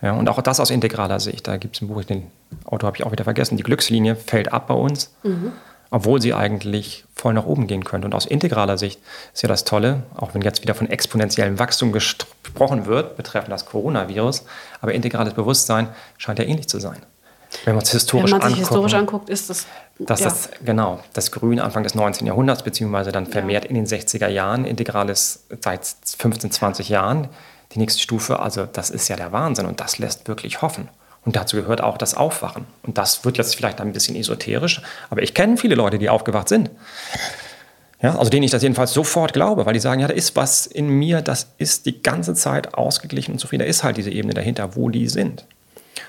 [0.00, 1.46] Ja, und auch das aus integraler Sicht.
[1.46, 2.30] Da gibt es ein Buch, den
[2.64, 3.56] Autor habe ich auch wieder vergessen.
[3.56, 5.14] Die Glückslinie fällt ab bei uns.
[5.22, 5.52] Mhm
[5.94, 8.06] obwohl sie eigentlich voll nach oben gehen könnte.
[8.06, 8.98] Und aus integraler Sicht
[9.32, 13.64] ist ja das Tolle, auch wenn jetzt wieder von exponentiellem Wachstum gesprochen wird, betreffend das
[13.66, 14.44] Coronavirus,
[14.80, 16.98] aber integrales Bewusstsein scheint ja ähnlich zu sein.
[17.64, 19.66] Wenn man es historisch, wenn man sich historisch anguckt, ist das.
[19.98, 20.28] Dass ja.
[20.28, 22.26] das, genau, das Grün Anfang des 19.
[22.26, 23.70] Jahrhunderts, beziehungsweise dann vermehrt ja.
[23.70, 25.86] in den 60er Jahren, integrales seit
[26.18, 27.28] 15, 20 Jahren,
[27.72, 30.88] die nächste Stufe, also das ist ja der Wahnsinn und das lässt wirklich hoffen.
[31.24, 32.66] Und dazu gehört auch das Aufwachen.
[32.82, 36.48] Und das wird jetzt vielleicht ein bisschen esoterisch, aber ich kenne viele Leute, die aufgewacht
[36.48, 36.70] sind.
[38.02, 40.66] Ja, also denen ich das jedenfalls sofort glaube, weil die sagen, ja, da ist was
[40.66, 43.62] in mir, das ist die ganze Zeit ausgeglichen und zufrieden.
[43.62, 45.46] Da ist halt diese Ebene dahinter, wo die sind.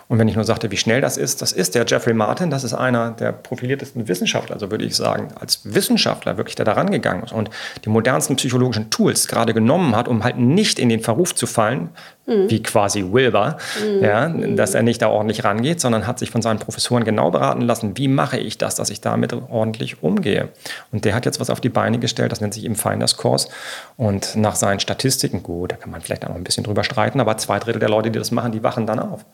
[0.08, 2.64] Und wenn ich nur sagte, wie schnell das ist, das ist der Jeffrey Martin, das
[2.64, 7.24] ist einer der profiliertesten Wissenschaftler, also würde ich sagen, als Wissenschaftler wirklich, der da rangegangen
[7.24, 7.50] ist und
[7.84, 11.90] die modernsten psychologischen Tools gerade genommen hat, um halt nicht in den Verruf zu fallen,
[12.28, 12.50] mhm.
[12.50, 14.04] wie quasi Wilbur, mhm.
[14.04, 17.62] ja, dass er nicht da ordentlich rangeht, sondern hat sich von seinen Professoren genau beraten
[17.62, 20.50] lassen, wie mache ich das, dass ich damit ordentlich umgehe.
[20.92, 23.50] Und der hat jetzt was auf die Beine gestellt, das nennt sich eben Finders Course.
[23.98, 27.20] Und nach seinen Statistiken, gut, da kann man vielleicht auch noch ein bisschen drüber streiten,
[27.20, 29.26] aber zwei Drittel der Leute, die das machen, die wachen dann auf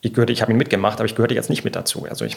[0.00, 2.06] ich gehörte, ich habe ihn mitgemacht, aber ich gehörte jetzt nicht mit dazu.
[2.08, 2.36] Also ich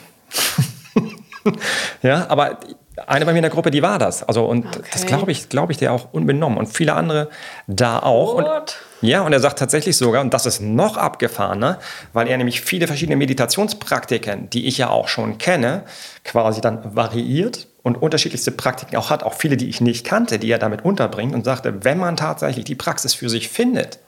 [2.01, 2.59] ja, aber
[3.07, 4.23] eine bei mir in der Gruppe, die war das.
[4.23, 4.89] Also und okay.
[4.91, 7.29] das glaube ich, glaube ich, der auch unbenommen und viele andere
[7.67, 8.35] da auch.
[8.35, 11.79] Und, ja, und er sagt tatsächlich sogar, und das ist noch abgefahrener,
[12.13, 15.83] weil er nämlich viele verschiedene Meditationspraktiken, die ich ja auch schon kenne,
[16.23, 20.49] quasi dann variiert und unterschiedlichste Praktiken auch hat, auch viele, die ich nicht kannte, die
[20.49, 23.99] er damit unterbringt und sagte, wenn man tatsächlich die Praxis für sich findet,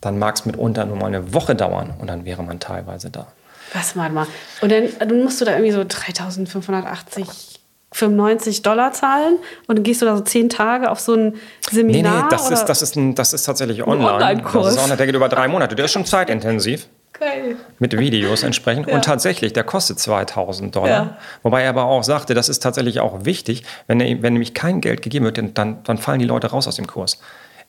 [0.00, 3.26] dann mag es mitunter nur mal eine Woche dauern und dann wäre man teilweise da.
[3.72, 4.26] Was mal mal.
[4.60, 7.56] Und dann, dann musst du da irgendwie so 3580
[7.92, 11.34] 95 Dollar zahlen und dann gehst du da so zehn Tage auf so ein
[11.70, 12.14] Seminar?
[12.14, 14.12] Nee, nee, das, ist, das, ist, ein, das ist tatsächlich online.
[14.12, 14.74] Online-Kurs.
[14.74, 15.74] Das ist auch, der geht über drei Monate.
[15.74, 16.88] Der ist schon zeitintensiv.
[17.18, 17.56] Geil.
[17.78, 18.88] Mit Videos entsprechend.
[18.88, 18.94] Ja.
[18.94, 20.88] Und tatsächlich, der kostet 2000 Dollar.
[20.88, 21.16] Ja.
[21.42, 25.00] Wobei er aber auch sagte, das ist tatsächlich auch wichtig, wenn, wenn nämlich kein Geld
[25.00, 27.18] gegeben wird, dann, dann fallen die Leute raus aus dem Kurs.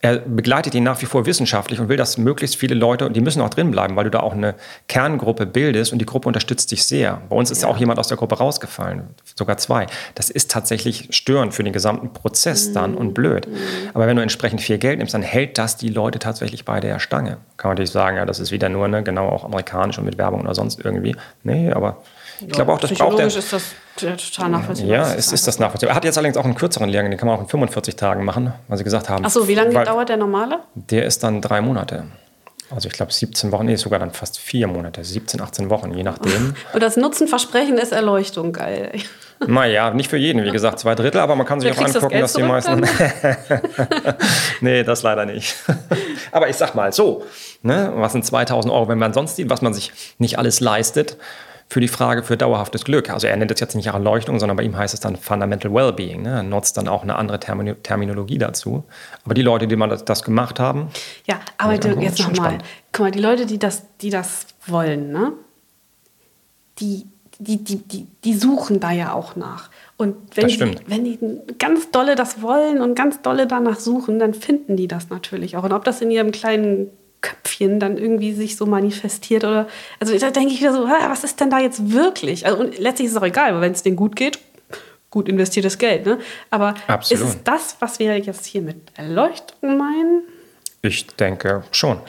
[0.00, 3.20] Er begleitet ihn nach wie vor wissenschaftlich und will, dass möglichst viele Leute, und die
[3.20, 4.54] müssen auch drin bleiben, weil du da auch eine
[4.86, 7.20] Kerngruppe bildest und die Gruppe unterstützt dich sehr.
[7.28, 7.68] Bei uns ist ja.
[7.68, 9.86] auch jemand aus der Gruppe rausgefallen, sogar zwei.
[10.14, 12.74] Das ist tatsächlich störend für den gesamten Prozess mhm.
[12.74, 13.48] dann und blöd.
[13.48, 13.56] Mhm.
[13.92, 17.00] Aber wenn du entsprechend viel Geld nimmst, dann hält das die Leute tatsächlich bei der
[17.00, 17.38] Stange.
[17.56, 20.16] Kann man natürlich sagen, ja, das ist wieder nur, ne, genau auch amerikanisch und mit
[20.16, 21.16] Werbung oder sonst irgendwie.
[21.42, 22.02] Nee, aber
[22.40, 23.26] ich glaube auch, das braucht er.
[23.26, 24.90] ist das total nachvollziehbar.
[24.90, 25.92] Ja, es ist das nachvollziehbar.
[25.92, 28.24] Er hat jetzt allerdings auch einen kürzeren Lehrgang, den kann man auch in 45 Tagen
[28.24, 29.24] machen, weil sie gesagt haben.
[29.24, 30.60] Achso, wie lange dauert der normale?
[30.74, 32.04] Der ist dann drei Monate.
[32.70, 36.02] Also ich glaube 17 Wochen, nee, sogar dann fast vier Monate, 17, 18 Wochen, je
[36.02, 36.54] nachdem.
[36.72, 38.92] Und das Nutzenversprechen ist Erleuchtung, geil.
[39.46, 42.32] Naja, nicht für jeden, wie gesagt, zwei Drittel, aber man kann sich auch angucken, das
[42.32, 42.80] dass die meisten.
[44.60, 45.54] nee, das leider nicht.
[46.32, 47.24] aber ich sag mal so,
[47.62, 51.18] ne, was sind 2000 Euro, wenn man sonst, was man sich nicht alles leistet,
[51.70, 53.10] für die Frage für dauerhaftes Glück.
[53.10, 56.22] Also er nennt es jetzt nicht Erleuchtung, sondern bei ihm heißt es dann Fundamental Wellbeing.
[56.22, 56.30] Ne?
[56.30, 58.84] Er nutzt dann auch eine andere Termin Terminologie dazu.
[59.24, 60.88] Aber die Leute, die mal das, das gemacht haben.
[61.26, 62.58] Ja, aber du, jetzt nochmal.
[62.92, 65.32] Guck mal, die Leute, die das, die das wollen, ne?
[66.80, 67.06] die,
[67.38, 69.70] die, die, die, die suchen da ja auch nach.
[69.96, 71.18] Und wenn die, wenn die
[71.58, 75.64] ganz dolle das wollen und ganz dolle danach suchen, dann finden die das natürlich auch.
[75.64, 76.90] Und ob das in ihrem kleinen
[77.20, 79.66] Köpfchen dann irgendwie sich so manifestiert oder
[79.98, 82.46] also da denke ich wieder so, was ist denn da jetzt wirklich?
[82.46, 84.38] Also und letztlich ist es auch egal, wenn es denen gut geht,
[85.10, 86.18] gut investiertes Geld, ne?
[86.50, 87.24] Aber Absolut.
[87.24, 90.22] ist es das, was wir jetzt hier mit Erleuchtung meinen?
[90.82, 92.00] Ich denke schon.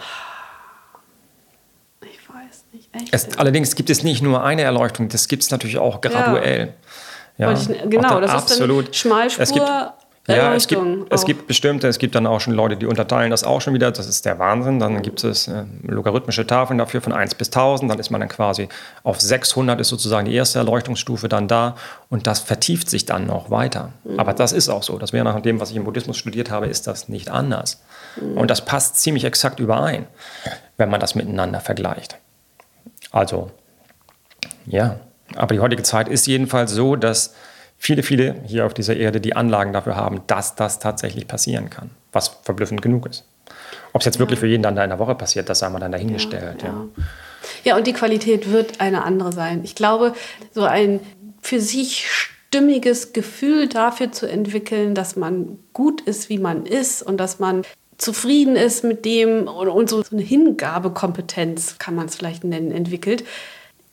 [2.01, 2.89] Ich weiß nicht.
[2.93, 3.09] Echt?
[3.11, 6.67] Es, allerdings gibt es nicht nur eine Erleuchtung, das gibt es natürlich auch graduell.
[6.67, 6.73] Ja.
[7.39, 8.89] Ja, ich, genau, das absolut.
[8.89, 9.93] ist dann Schmalspur.
[10.35, 13.43] Ja, es gibt, es gibt bestimmte, es gibt dann auch schon Leute, die unterteilen das
[13.43, 13.91] auch schon wieder.
[13.91, 14.79] Das ist der Wahnsinn.
[14.79, 17.91] Dann gibt es äh, logarithmische Tafeln dafür von 1 bis 1000.
[17.91, 18.69] Dann ist man dann quasi
[19.03, 21.75] auf 600, ist sozusagen die erste Erleuchtungsstufe dann da.
[22.09, 23.91] Und das vertieft sich dann noch weiter.
[24.03, 24.19] Mhm.
[24.19, 24.97] Aber das ist auch so.
[24.97, 27.81] Das wäre nach dem, was ich im Buddhismus studiert habe, ist das nicht anders.
[28.21, 28.37] Mhm.
[28.37, 30.07] Und das passt ziemlich exakt überein,
[30.77, 32.17] wenn man das miteinander vergleicht.
[33.11, 33.51] Also,
[34.65, 34.99] ja.
[35.35, 37.33] Aber die heutige Zeit ist jedenfalls so, dass
[37.79, 41.89] viele, viele hier auf dieser Erde die Anlagen dafür haben, dass das tatsächlich passieren kann,
[42.11, 43.25] was verblüffend genug ist.
[43.93, 44.19] Ob es jetzt ja.
[44.19, 46.61] wirklich für jeden dann da in der Woche passiert, das sei mal dann dahingestellt.
[46.61, 46.85] Ja, ja.
[47.63, 49.61] ja, und die Qualität wird eine andere sein.
[49.63, 50.13] Ich glaube,
[50.53, 50.99] so ein
[51.41, 52.05] für sich
[52.49, 57.63] stimmiges Gefühl dafür zu entwickeln, dass man gut ist, wie man ist und dass man
[57.97, 63.23] zufrieden ist mit dem und, so eine Hingabekompetenz, kann man es vielleicht nennen, entwickelt,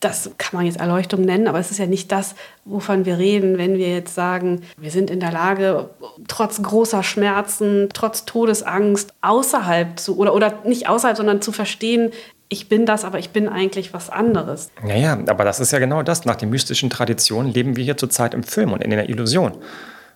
[0.07, 2.35] das kann man jetzt Erleuchtung nennen, aber es ist ja nicht das,
[2.65, 5.91] wovon wir reden, wenn wir jetzt sagen, wir sind in der Lage,
[6.29, 12.13] trotz großer Schmerzen, trotz Todesangst, außerhalb zu, oder, oder nicht außerhalb, sondern zu verstehen,
[12.49, 14.71] ich bin das, aber ich bin eigentlich was anderes.
[14.85, 16.25] Naja, aber das ist ja genau das.
[16.25, 19.57] Nach den mystischen Traditionen leben wir hier zurzeit im Film und in der Illusion.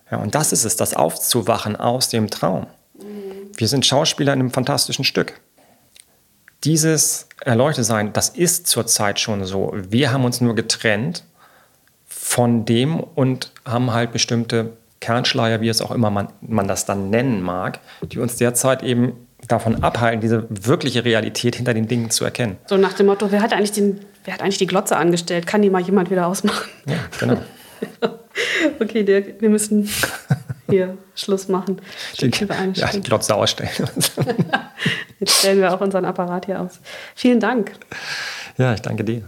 [0.09, 2.67] Ja, und das ist es, das Aufzuwachen aus dem Traum.
[2.97, 3.51] Mhm.
[3.57, 5.41] Wir sind Schauspieler in einem fantastischen Stück
[6.63, 9.73] dieses Erleuchtetsein, das ist zurzeit schon so.
[9.75, 11.23] Wir haben uns nur getrennt
[12.07, 17.09] von dem und haben halt bestimmte Kernschleier, wie es auch immer man, man das dann
[17.09, 19.13] nennen mag, die uns derzeit eben
[19.47, 22.57] davon abhalten, diese wirkliche Realität hinter den Dingen zu erkennen.
[22.67, 25.47] So nach dem Motto, wer hat eigentlich, den, wer hat eigentlich die Glotze angestellt?
[25.47, 26.69] Kann die mal jemand wieder ausmachen?
[26.85, 27.41] Ja, genau.
[28.79, 29.89] okay, Dirk, wir müssen
[30.69, 31.81] hier Schluss machen.
[32.19, 32.29] Die,
[32.75, 33.71] ja, die Glotze ausstellen.
[35.21, 36.79] Jetzt stellen wir auch unseren Apparat hier aus.
[37.13, 37.73] Vielen Dank.
[38.57, 39.21] Ja, ich danke dir.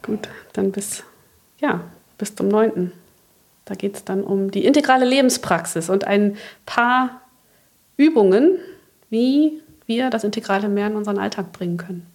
[0.00, 1.04] Gut, dann bis,
[1.60, 1.82] ja,
[2.16, 2.90] bis zum 9.
[3.66, 7.20] Da geht es dann um die integrale Lebenspraxis und ein paar
[7.98, 8.58] Übungen,
[9.10, 12.06] wie wir das integrale mehr in unseren Alltag bringen können.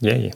[0.00, 0.32] Yay.